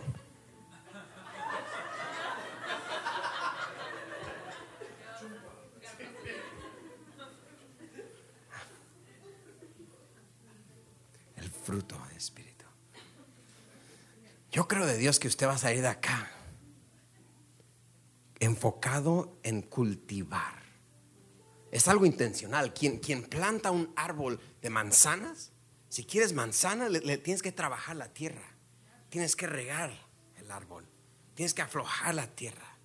[11.68, 12.07] fruto de Espíritu.
[14.50, 16.30] Yo creo de Dios que usted va a salir de acá
[18.40, 20.62] enfocado en cultivar.
[21.70, 22.72] Es algo intencional.
[22.72, 25.52] Quien, quien planta un árbol de manzanas,
[25.88, 28.56] si quieres manzana, le, tienes que trabajar la tierra.
[29.10, 29.92] Tienes que regar
[30.36, 30.86] el árbol.
[31.34, 32.76] Tienes que aflojar la tierra.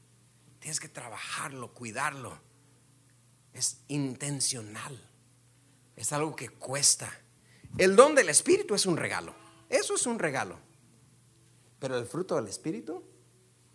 [0.59, 2.39] Tienes que trabajarlo, cuidarlo.
[3.53, 4.99] Es intencional.
[5.95, 7.11] Es algo que cuesta.
[7.77, 9.35] El don del Espíritu es un regalo.
[9.69, 10.59] Eso es un regalo.
[11.83, 13.03] Pero el fruto del Espíritu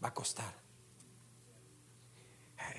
[0.03, 0.55] va a costar.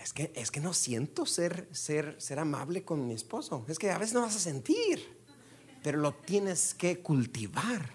[0.02, 3.64] Es que, es que no siento ser, ser, ser amable con mi esposo.
[3.68, 5.22] Es que a veces no vas a sentir,
[5.84, 7.94] pero lo tienes que cultivar.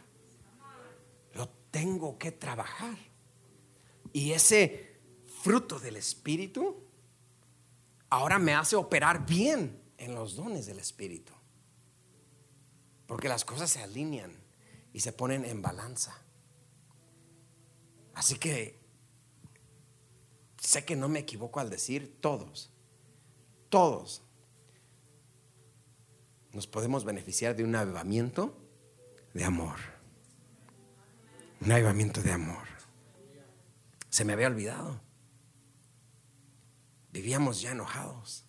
[1.33, 2.97] Lo tengo que trabajar.
[4.13, 5.01] Y ese
[5.43, 6.85] fruto del Espíritu
[8.11, 11.33] ahora me hace operar bien en los dones del Espíritu.
[13.09, 14.41] Porque las cosas se alinean
[14.93, 16.24] y se ponen en balanza.
[18.15, 18.79] Así que
[20.59, 22.71] sé que no me equivoco al decir todos,
[23.69, 24.23] todos
[26.53, 28.57] nos podemos beneficiar de un avivamiento
[29.33, 29.77] de amor.
[31.61, 32.67] Un avivamiento de amor.
[34.09, 35.01] Se me había olvidado.
[37.12, 38.45] Vivíamos ya enojados.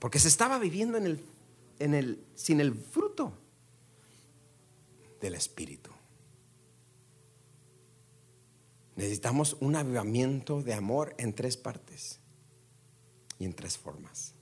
[0.00, 1.24] Porque se estaba viviendo en el
[1.78, 3.32] en el, sin el fruto
[5.20, 5.90] del Espíritu.
[8.98, 12.18] Necesitamos un avivamiento de amor en tres partes
[13.38, 14.34] y en tres formas.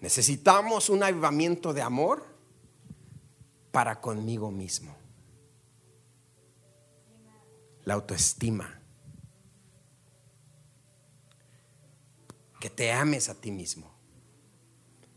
[0.00, 2.24] Necesitamos un avivamiento de amor
[3.72, 4.96] para conmigo mismo.
[7.82, 8.80] La autoestima.
[12.60, 13.92] Que te ames a ti mismo.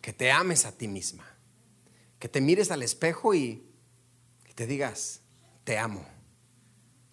[0.02, 1.38] Que te ames a ti misma.
[2.18, 3.64] Que te mires al espejo y
[4.56, 5.22] te digas,
[5.64, 6.19] te amo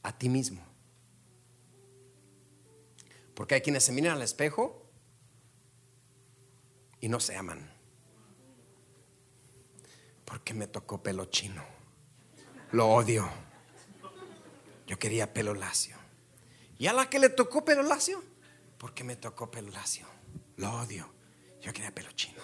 [0.06, 0.62] a ti mismo.
[3.34, 4.88] Porque hay quienes se miran al espejo
[7.00, 7.68] y no se aman.
[10.24, 11.64] Porque me tocó pelo chino.
[12.70, 13.28] Lo odio.
[14.86, 15.96] Yo quería pelo lacio.
[16.78, 18.22] Y a la que le tocó pelo lacio,
[18.78, 20.06] porque me tocó pelo lacio.
[20.56, 21.12] Lo odio.
[21.60, 22.40] Yo quería pelo chino.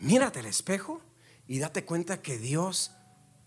[0.00, 1.00] Mírate al espejo
[1.46, 2.95] y date cuenta que Dios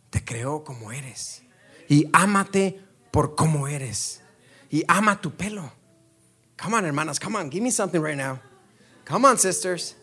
[0.09, 1.43] te creó como eres.
[1.87, 2.81] Y ámate
[3.11, 4.21] por cómo eres.
[4.69, 5.71] Y ama tu pelo.
[6.61, 8.39] Come on, hermanas, come on, give me something right now.
[9.05, 9.95] Come on, sisters.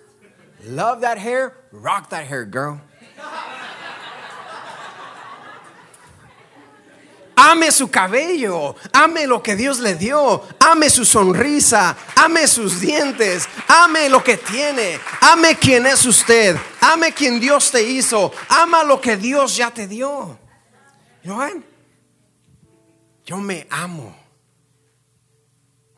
[0.64, 2.80] Love that hair, rock that hair, girl.
[7.48, 13.48] Ame su cabello, ame lo que Dios le dio, ame su sonrisa, ame sus dientes,
[13.68, 19.00] ame lo que tiene, ame quien es usted, ame quien Dios te hizo, ama lo
[19.00, 20.36] que Dios ya te dio.
[23.24, 24.16] Yo me amo.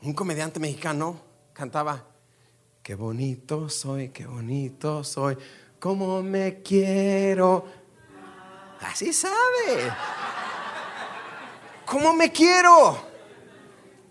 [0.03, 1.19] Un comediante mexicano
[1.55, 2.05] cantaba,
[2.83, 5.39] qué bonito soy, qué bonito soy,
[5.81, 7.65] cómo me quiero.
[8.81, 9.91] Así sabe.
[11.89, 13.03] ¿Cómo me quiero?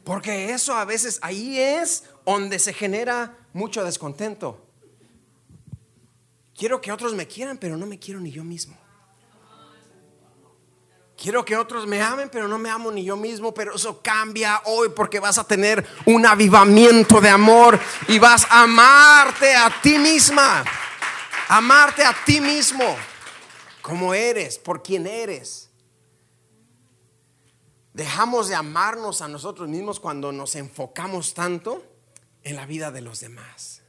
[0.03, 4.59] Porque eso a veces ahí es donde se genera mucho descontento.
[6.55, 8.75] Quiero que otros me quieran, pero no me quiero ni yo mismo.
[11.15, 13.53] Quiero que otros me amen, pero no me amo ni yo mismo.
[13.53, 18.63] Pero eso cambia hoy porque vas a tener un avivamiento de amor y vas a
[18.63, 20.63] amarte a ti misma.
[21.49, 22.95] Amarte a ti mismo
[23.81, 25.66] como eres, por quien eres.
[27.97, 31.83] Dejamos de amarnos a nosotros mismos cuando nos enfocamos tanto
[32.43, 33.81] en la vida de los demás,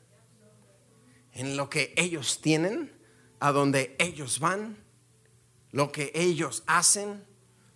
[1.32, 2.98] en lo que ellos tienen,
[3.38, 4.82] a donde ellos van,
[5.72, 7.22] lo que ellos hacen,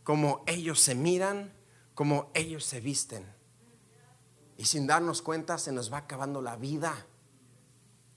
[0.05, 1.53] como ellos se miran,
[1.95, 3.31] como ellos se visten.
[4.57, 7.07] Y sin darnos cuenta se nos va acabando la vida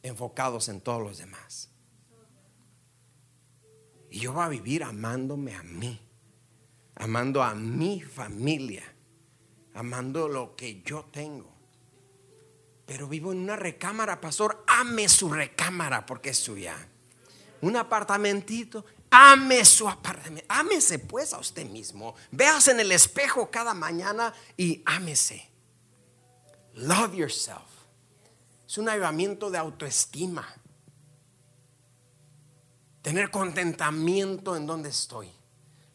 [0.03, 1.70] enfocados en todos los demás.
[4.09, 6.05] Y yo voy a vivir amándome a mí
[6.96, 8.84] amando a mi familia,
[9.74, 11.54] amando lo que yo tengo.
[12.86, 16.76] Pero vivo en una recámara, pastor, ame su recámara porque es suya.
[17.62, 20.46] Un apartamentito, ame su apartamento.
[20.50, 22.16] Ámese pues a usted mismo.
[22.32, 25.50] Véase en el espejo cada mañana y ámese.
[26.76, 27.64] Love yourself.
[28.68, 30.46] Es un avivamiento de autoestima.
[33.02, 35.34] Tener contentamiento en donde estoy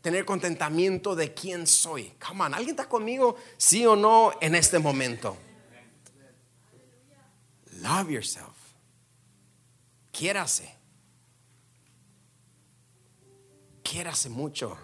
[0.01, 2.15] tener contentamiento de quién soy.
[2.27, 3.37] Come on, ¿alguien está conmigo?
[3.57, 5.37] Sí o no en este momento.
[7.81, 8.57] Love yourself.
[10.13, 10.75] Quiérase.
[13.83, 14.77] Quiérase mucho.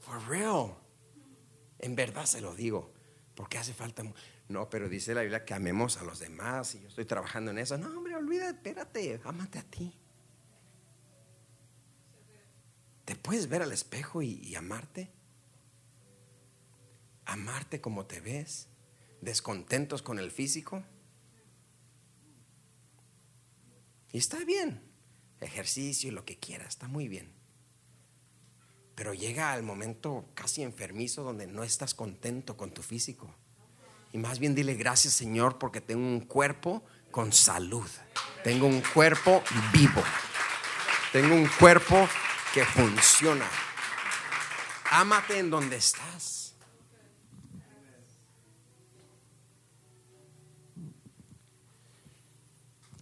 [0.00, 0.74] For real.
[1.78, 2.92] En verdad se lo digo.
[3.34, 4.02] Porque hace falta.
[4.48, 7.58] No, pero dice la Biblia que amemos a los demás y yo estoy trabajando en
[7.58, 7.78] eso.
[7.78, 9.92] No, hombre, olvídate, espérate, amate a ti.
[13.04, 15.10] ¿Te puedes ver al espejo y, amarte?
[17.26, 18.68] Amarte como te ves,
[19.20, 20.82] descontentos con el físico.
[24.12, 24.80] Y está bien,
[25.40, 27.32] ejercicio y lo que quieras, está muy bien.
[28.94, 33.34] Pero llega el momento casi enfermizo donde no estás contento con tu físico.
[34.12, 37.88] Y más bien dile gracias Señor porque tengo un cuerpo con salud.
[38.44, 39.42] Tengo un cuerpo
[39.72, 40.02] vivo.
[41.12, 42.08] Tengo un cuerpo
[42.54, 43.50] que funciona.
[44.92, 46.54] Ámate en donde estás.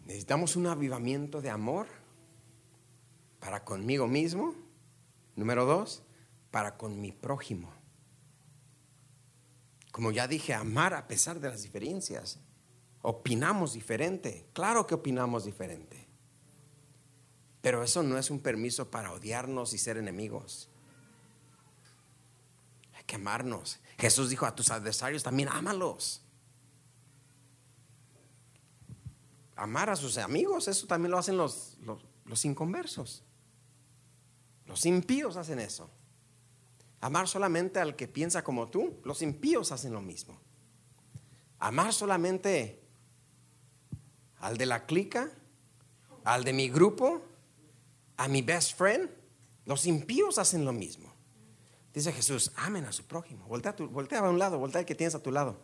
[0.07, 1.87] Necesitamos un avivamiento de amor
[3.41, 4.55] para conmigo mismo.
[5.37, 6.03] Número dos,
[6.51, 7.75] para con mi prójimo.
[9.91, 12.41] Como ya dije, amar a pesar de las diferencias.
[13.03, 14.47] Opinamos diferente.
[14.55, 16.12] Claro que opinamos diferente.
[17.63, 20.69] Pero eso no es un permiso para odiarnos y ser enemigos.
[22.95, 23.79] Hay que amarnos.
[23.99, 26.23] Jesús dijo a tus adversarios también, ámalos.
[29.55, 31.79] Amar a sus amigos, eso también lo hacen los,
[32.25, 33.23] los, inconversos.
[34.67, 35.89] Los impíos hacen eso.
[37.01, 40.41] Amar solamente al que piensa como tú, los impíos hacen lo mismo.
[41.61, 42.83] Amar solamente
[44.41, 45.31] al de la clica,
[46.25, 47.23] al de mi grupo,
[48.17, 49.11] a mi best friend,
[49.65, 51.13] los impíos hacen lo mismo.
[51.93, 53.47] Dice Jesús, amen a su prójimo.
[53.47, 55.57] Voltea, voltea a un lado, voltea al que tienes a tu lado.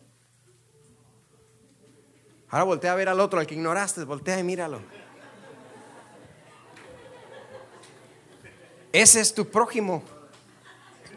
[2.50, 4.80] Ahora voltea a ver al otro, al que ignoraste, voltea y míralo.
[8.92, 10.02] Ese es tu prójimo.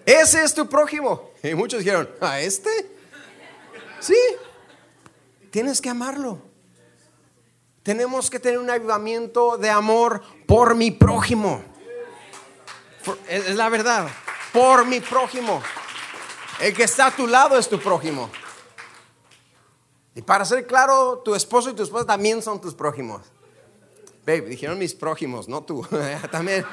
[0.05, 1.31] Ese es tu prójimo.
[1.43, 2.69] Y muchos dijeron, ¿a este?
[3.99, 4.17] Sí.
[5.51, 6.41] Tienes que amarlo.
[7.83, 10.21] Tenemos que tener un avivamiento de amor
[10.51, 11.63] por mi prójimo.
[13.29, 14.09] Es la verdad.
[14.51, 15.63] Por mi prójimo.
[16.59, 18.29] El que está a tu lado es tu prójimo.
[20.13, 23.21] Y para ser claro, tu esposo y tu esposa también son tus prójimos.
[24.25, 25.87] Babe, dijeron mis prójimos, no tú.
[26.31, 26.65] también,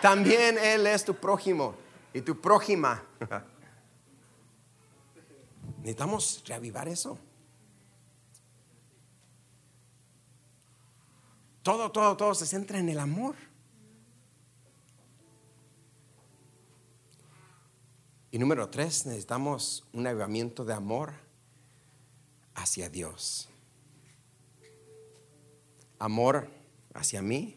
[0.00, 1.74] también él es tu prójimo
[2.14, 3.02] y tu prójima.
[5.80, 7.18] Necesitamos reavivar eso.
[11.62, 13.36] Todo, todo, todo se centra en el amor.
[18.32, 21.12] Y número tres, necesitamos un avivamiento de amor
[22.54, 23.48] hacia Dios.
[25.98, 26.48] Amor
[26.94, 27.56] hacia mí,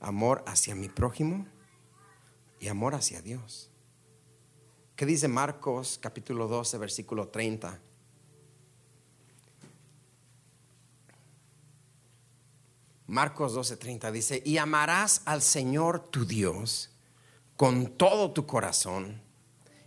[0.00, 1.46] amor hacia mi prójimo
[2.58, 3.70] y amor hacia Dios.
[4.96, 7.78] ¿Qué dice Marcos capítulo 12, versículo 30?
[13.08, 16.90] Marcos 12:30 dice, y amarás al Señor tu Dios
[17.56, 19.22] con todo tu corazón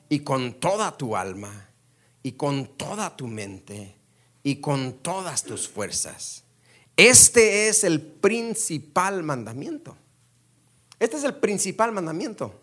[0.09, 1.69] y con toda tu alma
[2.24, 3.95] y con toda tu mente
[4.41, 6.43] y con todas tus fuerzas.
[6.97, 9.95] Este es el principal mandamiento.
[10.99, 12.59] Este es el principal mandamiento.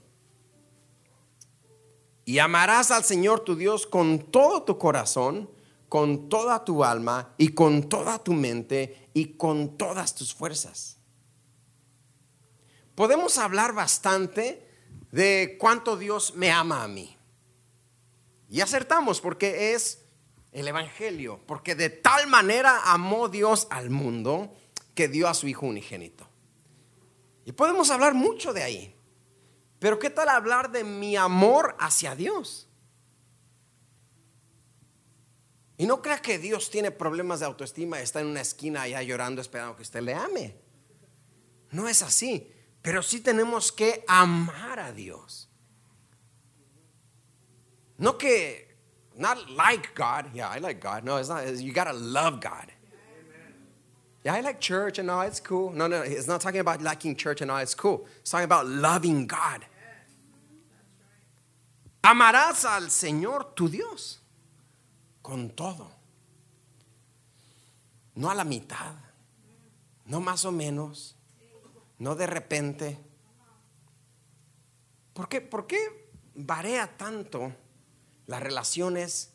[2.24, 5.48] Y amarás al Señor tu Dios con todo tu corazón,
[5.88, 10.98] con toda tu alma y con toda tu mente y con todas tus fuerzas.
[12.94, 14.68] Podemos hablar bastante
[15.12, 17.16] de cuánto Dios me ama a mí.
[18.50, 20.04] Y acertamos porque es
[20.52, 24.52] el Evangelio, porque de tal manera amó Dios al mundo
[24.94, 26.28] que dio a su Hijo unigénito.
[27.44, 28.94] Y podemos hablar mucho de ahí.
[29.78, 32.67] Pero ¿qué tal hablar de mi amor hacia Dios?
[35.78, 39.40] Y no crea que Dios tiene problemas de autoestima está en una esquina allá llorando
[39.40, 40.56] esperando que usted le ame.
[41.70, 42.52] No es así.
[42.82, 45.48] Pero sí tenemos que amar a Dios.
[47.96, 48.76] No que
[49.16, 50.34] not like God.
[50.34, 51.04] Yeah, I like God.
[51.04, 51.46] No, it's not.
[51.60, 52.72] You gotta love God.
[54.24, 55.22] Yeah, I like church and all.
[55.22, 55.72] It's cool.
[55.72, 57.58] No, no, it's not talking about liking church and all.
[57.58, 58.06] It's cool.
[58.20, 59.64] It's talking about loving God.
[62.02, 64.18] Amarás al Señor tu Dios
[65.28, 65.90] con todo.
[68.14, 68.94] No a la mitad.
[70.06, 71.16] No más o menos.
[71.98, 72.98] No de repente.
[75.12, 77.52] ¿Por qué, por qué varía tanto?
[78.28, 79.30] las relaciones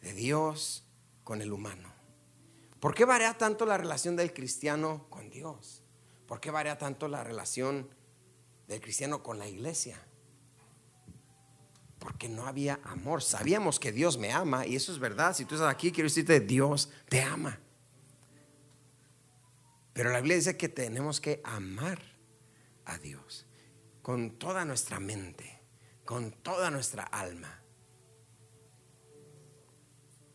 [0.00, 0.84] de Dios
[1.24, 1.92] con el humano.
[2.80, 5.82] ¿Por qué varía tanto la relación del cristiano con Dios?
[6.26, 7.90] ¿Por qué varía tanto la relación
[8.66, 10.02] del cristiano con la iglesia?
[12.00, 13.22] Porque no había amor.
[13.22, 15.36] Sabíamos que Dios me ama y eso es verdad.
[15.36, 17.60] Si tú estás aquí, quiero decirte, Dios te ama.
[19.92, 22.02] Pero la Biblia dice que tenemos que amar
[22.84, 23.46] a Dios
[24.02, 25.62] con toda nuestra mente,
[26.04, 27.60] con toda nuestra alma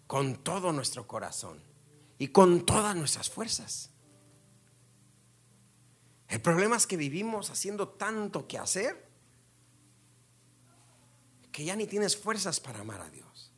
[0.08, 1.62] con todo nuestro corazón
[2.18, 3.92] y con todas nuestras fuerzas.
[6.28, 9.05] El problema es que vivimos haciendo tanto que hacer
[11.56, 13.50] que ya ni tienes fuerzas para amar a Dios.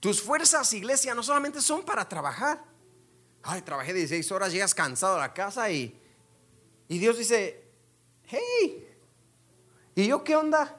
[0.00, 2.64] Tus fuerzas, iglesia, no solamente son para trabajar.
[3.44, 5.96] Ay, trabajé 16 horas, llegas cansado a la casa y,
[6.88, 7.70] y Dios dice,
[8.24, 8.88] hey,
[9.94, 10.76] ¿y yo qué onda?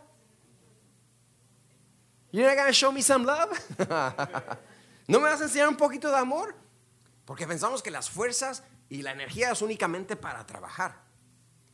[2.34, 3.58] You're not gonna show me some love.
[5.08, 6.58] ¿No me vas a enseñar un poquito de amor?
[7.24, 11.04] Porque pensamos que las fuerzas y la energía es únicamente para trabajar.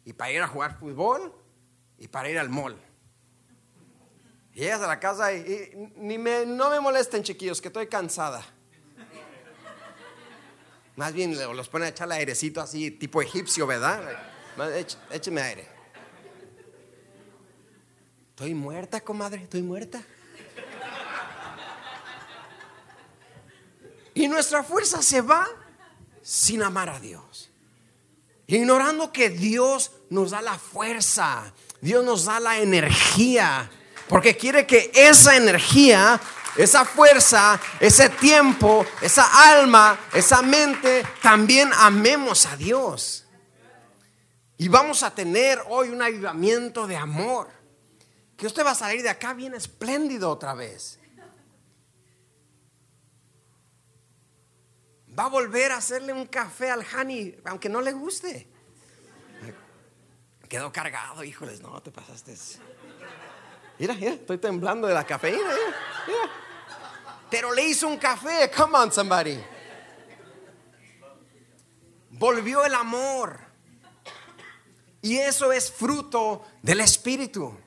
[0.05, 1.33] Y para ir a jugar fútbol
[1.97, 2.90] y para ir al mall.
[4.53, 8.43] Llegas a la casa y, ni me, no me molesten, chiquillos, que estoy cansada.
[10.95, 14.01] Más bien los pone a echar el airecito así, tipo egipcio, ¿verdad?
[15.09, 15.67] Écheme aire.
[18.29, 20.03] Estoy muerta, comadre, estoy muerta.
[24.13, 25.47] Y nuestra fuerza se va
[26.21, 27.49] sin amar a Dios.
[28.47, 33.69] Ignorando que Dios nos da la fuerza Dios nos da la energía
[34.11, 36.19] porque quiere que esa energía,
[36.57, 43.25] esa fuerza, ese tiempo, esa alma, esa mente, también amemos a Dios.
[44.57, 47.47] Y vamos a tener hoy un avivamiento de amor.
[48.35, 50.99] Que usted va a salir de acá bien espléndido otra vez.
[55.17, 58.49] Va a volver a hacerle un café al Hani, aunque no le guste.
[60.49, 62.35] Quedó cargado, híjoles, no, te pasaste.
[63.81, 65.55] Mira, mira, estoy temblando de la cafeína.
[67.31, 68.51] Pero le hizo un café.
[68.55, 69.43] Come on, somebody.
[72.11, 73.39] Volvió el amor.
[75.01, 77.57] Y eso es fruto del Espíritu.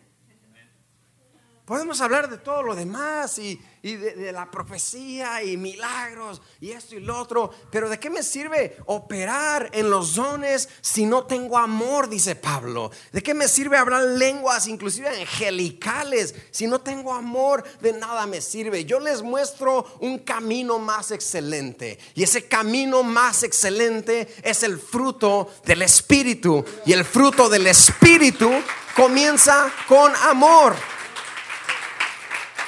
[1.64, 3.60] Podemos hablar de todo lo demás y,
[3.92, 8.78] de, la profecía y milagros y esto y lo otro, pero ¿de qué me sirve
[8.86, 12.08] operar en los dones si no tengo amor?
[12.08, 12.90] Dice Pablo.
[13.12, 17.62] ¿De qué me sirve hablar lenguas, inclusive angelicales, si no tengo amor?
[17.80, 18.86] De nada me sirve.
[18.86, 25.50] Yo les muestro un camino más excelente y ese camino más excelente es el fruto
[25.66, 28.50] del Espíritu y el fruto del Espíritu
[28.96, 30.93] comienza con amor.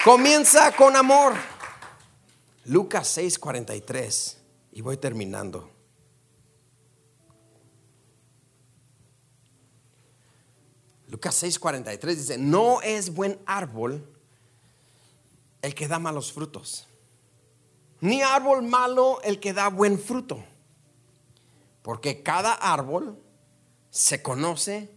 [0.06, 1.34] Comienza con amor.
[2.64, 4.36] Lucas 6:43.
[4.70, 5.68] Y voy terminando.
[11.08, 14.08] Lucas 6:43 dice, no es buen árbol
[15.60, 16.86] el que da malos frutos,
[18.00, 20.44] ni árbol malo el que da buen fruto,
[21.82, 23.20] porque cada árbol
[23.90, 24.88] se conoce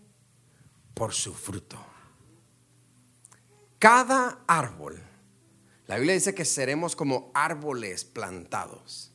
[0.94, 1.89] por su fruto.
[3.80, 5.02] Cada árbol,
[5.88, 9.12] la Biblia dice que seremos como árboles plantados.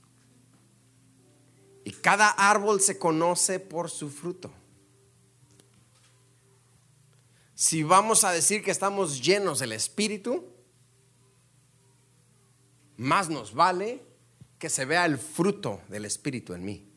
[1.84, 4.50] Y cada árbol se conoce por su fruto.
[7.54, 10.50] Si vamos a decir que estamos llenos del Espíritu,
[12.96, 14.02] más nos vale
[14.58, 16.90] que se vea el fruto del Espíritu en mí.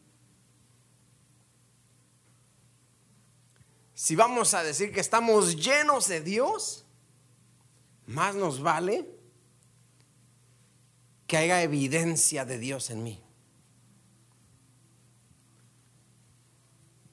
[3.93, 6.86] Si vamos a decir que estamos llenos de Dios,
[8.07, 9.05] más nos vale
[11.27, 13.21] que haya evidencia de Dios en mí.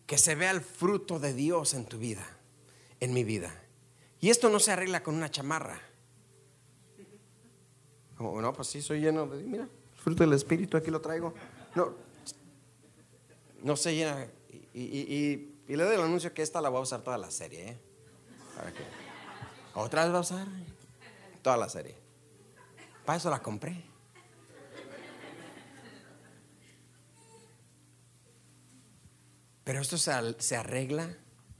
[0.07, 2.25] Que se vea el fruto de Dios en tu vida,
[3.01, 3.63] en mi vida.
[4.21, 5.81] Y esto no se arregla con una chamarra.
[8.17, 11.35] Como, no, pues sí, soy lleno de, mira, fruto del Espíritu, aquí lo traigo.
[11.75, 11.95] No,
[13.63, 14.29] no se llena.
[14.73, 17.71] Y, le doy el anuncio que esta la voy a usar toda la serie.
[17.71, 17.79] ¿eh?
[18.55, 18.73] ¿Para
[19.75, 20.47] ¿Otra vez va a usar?
[21.45, 21.95] Toda la serie.
[23.05, 23.85] Para eso la compré.
[29.63, 31.15] Pero esto se arregla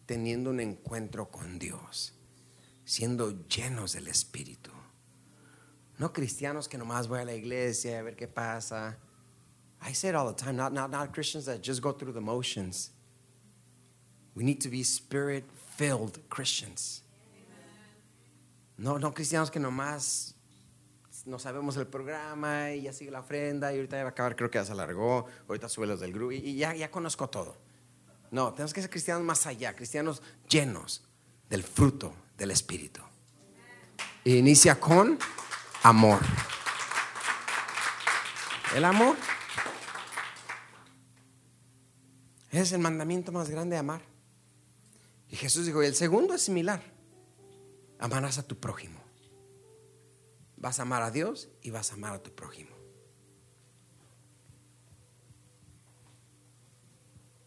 [0.07, 2.15] teniendo un encuentro con Dios,
[2.87, 4.71] siendo llenos del Espíritu.
[5.99, 8.97] No cristianos que nomás voy a la iglesia a ver qué pasa.
[9.87, 12.23] I say it all the time, not, not, not Christians that just go through the
[12.23, 12.91] motions.
[14.35, 15.45] We need to be spirit
[15.77, 17.04] filled Christians.
[18.77, 20.35] No, no cristianos que nomás
[21.27, 24.37] no sabemos el programa y ya sigue la ofrenda y ahorita ya va a acabar,
[24.37, 27.57] creo que ya se alargó, ahorita sube los del grupo y, ya, ya conozco todo.
[28.31, 31.05] No, tenemos que ser cristianos más allá, cristianos llenos
[31.49, 33.01] del fruto del Espíritu.
[34.25, 35.19] inicia con
[35.83, 36.21] amor.
[38.75, 39.17] El amor
[42.51, 44.03] es el mandamiento más grande de amar.
[45.29, 46.94] Y Jesús dijo, y el segundo es similar
[48.05, 49.01] amarás a tu prójimo.
[50.59, 52.77] Vas a amar a Dios y vas a amar a tu prójimo.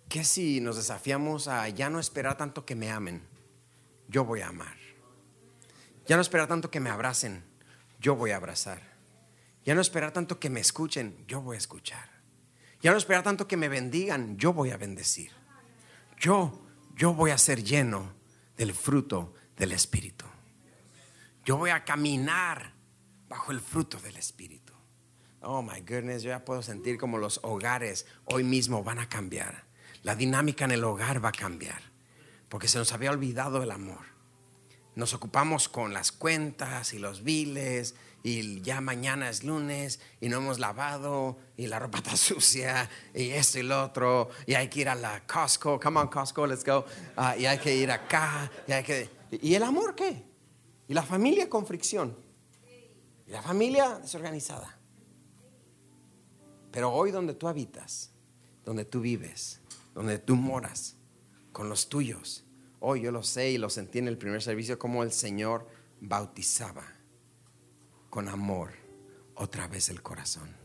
[0.10, 3.22] ¿Qué si nos desafiamos a ya no esperar tanto que me amen?
[4.08, 4.76] Yo voy a amar.
[6.08, 7.44] Ya no esperar tanto que me abracen.
[8.00, 8.82] Yo voy a abrazar.
[9.64, 11.24] Ya no esperar tanto que me escuchen.
[11.28, 12.10] Yo voy a escuchar.
[12.82, 14.38] Ya no esperar tanto que me bendigan.
[14.38, 15.34] Yo voy a bendecir.
[16.18, 18.16] Yo, yo voy a ser lleno
[18.56, 20.26] del fruto del Espíritu.
[21.48, 22.74] Yo voy a caminar
[23.30, 24.74] bajo el fruto del Espíritu.
[25.40, 29.64] Oh my goodness, yo ya puedo sentir como los hogares hoy mismo van a cambiar.
[30.04, 31.82] La dinámica en el hogar va a cambiar.
[32.50, 34.08] Porque se nos había olvidado el amor.
[34.96, 40.40] Nos ocupamos con las cuentas y los biles y ya mañana es lunes y no
[40.40, 44.82] hemos lavado y la ropa está sucia y esto y lo otro y hay que
[44.82, 46.84] ir a la Costco, come on Costco, let's go,
[47.16, 49.10] ah, y hay que ir acá y hay que...
[49.32, 50.28] ¿Y el amor qué?
[50.88, 52.16] Y la familia con fricción.
[53.26, 54.80] Y la familia desorganizada.
[56.72, 58.12] Pero hoy donde tú habitas,
[58.64, 59.62] donde tú vives,
[59.94, 60.96] donde tú moras,
[61.52, 62.48] con los tuyos,
[62.80, 65.68] Hoy yo lo sé y lo sentí en el primer servicio como el Señor
[66.00, 66.86] bautizaba
[68.10, 68.72] con amor
[69.36, 70.56] otra vez el corazón.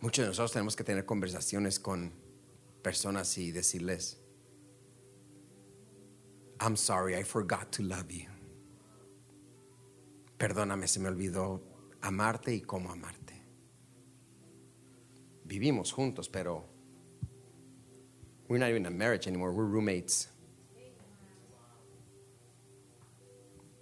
[0.00, 2.12] Muchos de nosotros tenemos que tener conversaciones con
[2.82, 4.18] personas y decirles,
[6.64, 8.28] I'm sorry, I forgot to love you.
[10.38, 11.60] Perdóname, se me olvidó
[12.02, 13.34] amarte y cómo amarte.
[15.44, 16.64] Vivimos juntos, pero
[18.46, 20.28] we're not even a marriage anymore, we're roommates.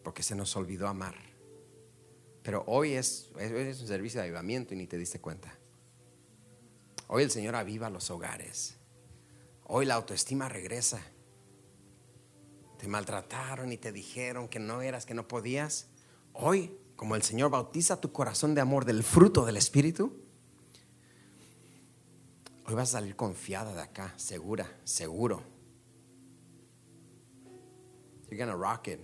[0.02, 1.16] Porque se nos olvidó amar.
[2.42, 5.52] Pero hoy es, es un servicio de avivamiento y ni te diste cuenta.
[7.08, 8.78] Hoy el Señor aviva los hogares.
[9.64, 11.02] Hoy la autoestima regresa.
[12.80, 15.88] Te maltrataron y te dijeron que no eras, que no podías.
[16.32, 20.16] Hoy, como el Señor bautiza tu corazón de amor del fruto del Espíritu,
[22.64, 25.42] hoy vas a salir confiada de acá, segura, seguro.
[28.30, 29.00] You're gonna rock it.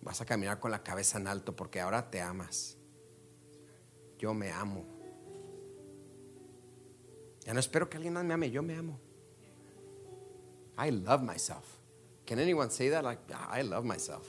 [0.00, 2.76] Vas a caminar con la cabeza en alto porque ahora te amas.
[4.18, 4.84] Yo me amo.
[7.44, 9.11] Ya no espero que alguien más me ame, yo me amo.
[10.76, 11.78] I love myself.
[12.26, 13.04] Can anyone say that?
[13.04, 13.18] Like,
[13.50, 14.26] I love myself.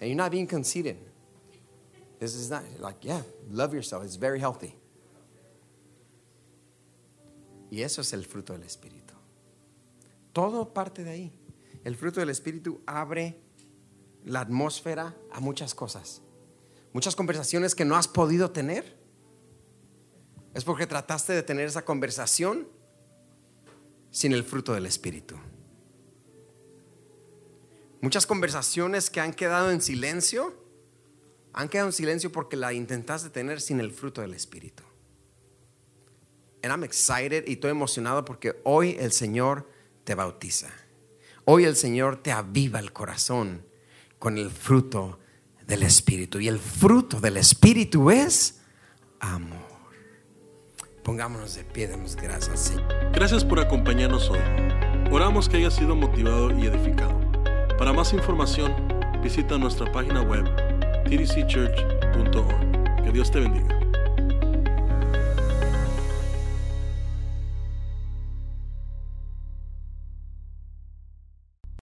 [0.00, 0.96] And you're not being conceited.
[2.18, 4.04] This is not like, yeah, love yourself.
[4.04, 4.74] It's very healthy.
[7.70, 9.14] Y eso es el fruto del Espíritu.
[10.32, 11.32] Todo parte de ahí.
[11.84, 13.38] El fruto del Espíritu abre
[14.24, 16.22] la atmósfera a muchas cosas.
[16.92, 18.96] Muchas conversaciones que no has podido tener.
[20.54, 22.68] Es porque trataste de tener esa conversación
[24.10, 25.36] sin el fruto del Espíritu.
[28.00, 30.54] Muchas conversaciones que han quedado en silencio,
[31.52, 34.82] han quedado en silencio porque la intentaste tener sin el fruto del Espíritu.
[36.62, 39.68] And I'm excited y estoy emocionado porque hoy el Señor
[40.04, 40.68] te bautiza.
[41.44, 43.64] Hoy el Señor te aviva el corazón
[44.18, 45.20] con el fruto
[45.66, 46.40] del Espíritu.
[46.40, 48.60] Y el fruto del Espíritu es
[49.20, 49.66] amor.
[51.04, 53.12] Pongámonos de pie, demos gracias, Señor.
[53.12, 54.40] Gracias por acompañarnos hoy.
[55.12, 57.15] Oramos que haya sido motivado y edificado.
[57.78, 58.74] Para más información,
[59.22, 60.44] visita nuestra página web
[61.04, 63.04] tdcchurch.org.
[63.04, 63.85] Que Dios te bendiga.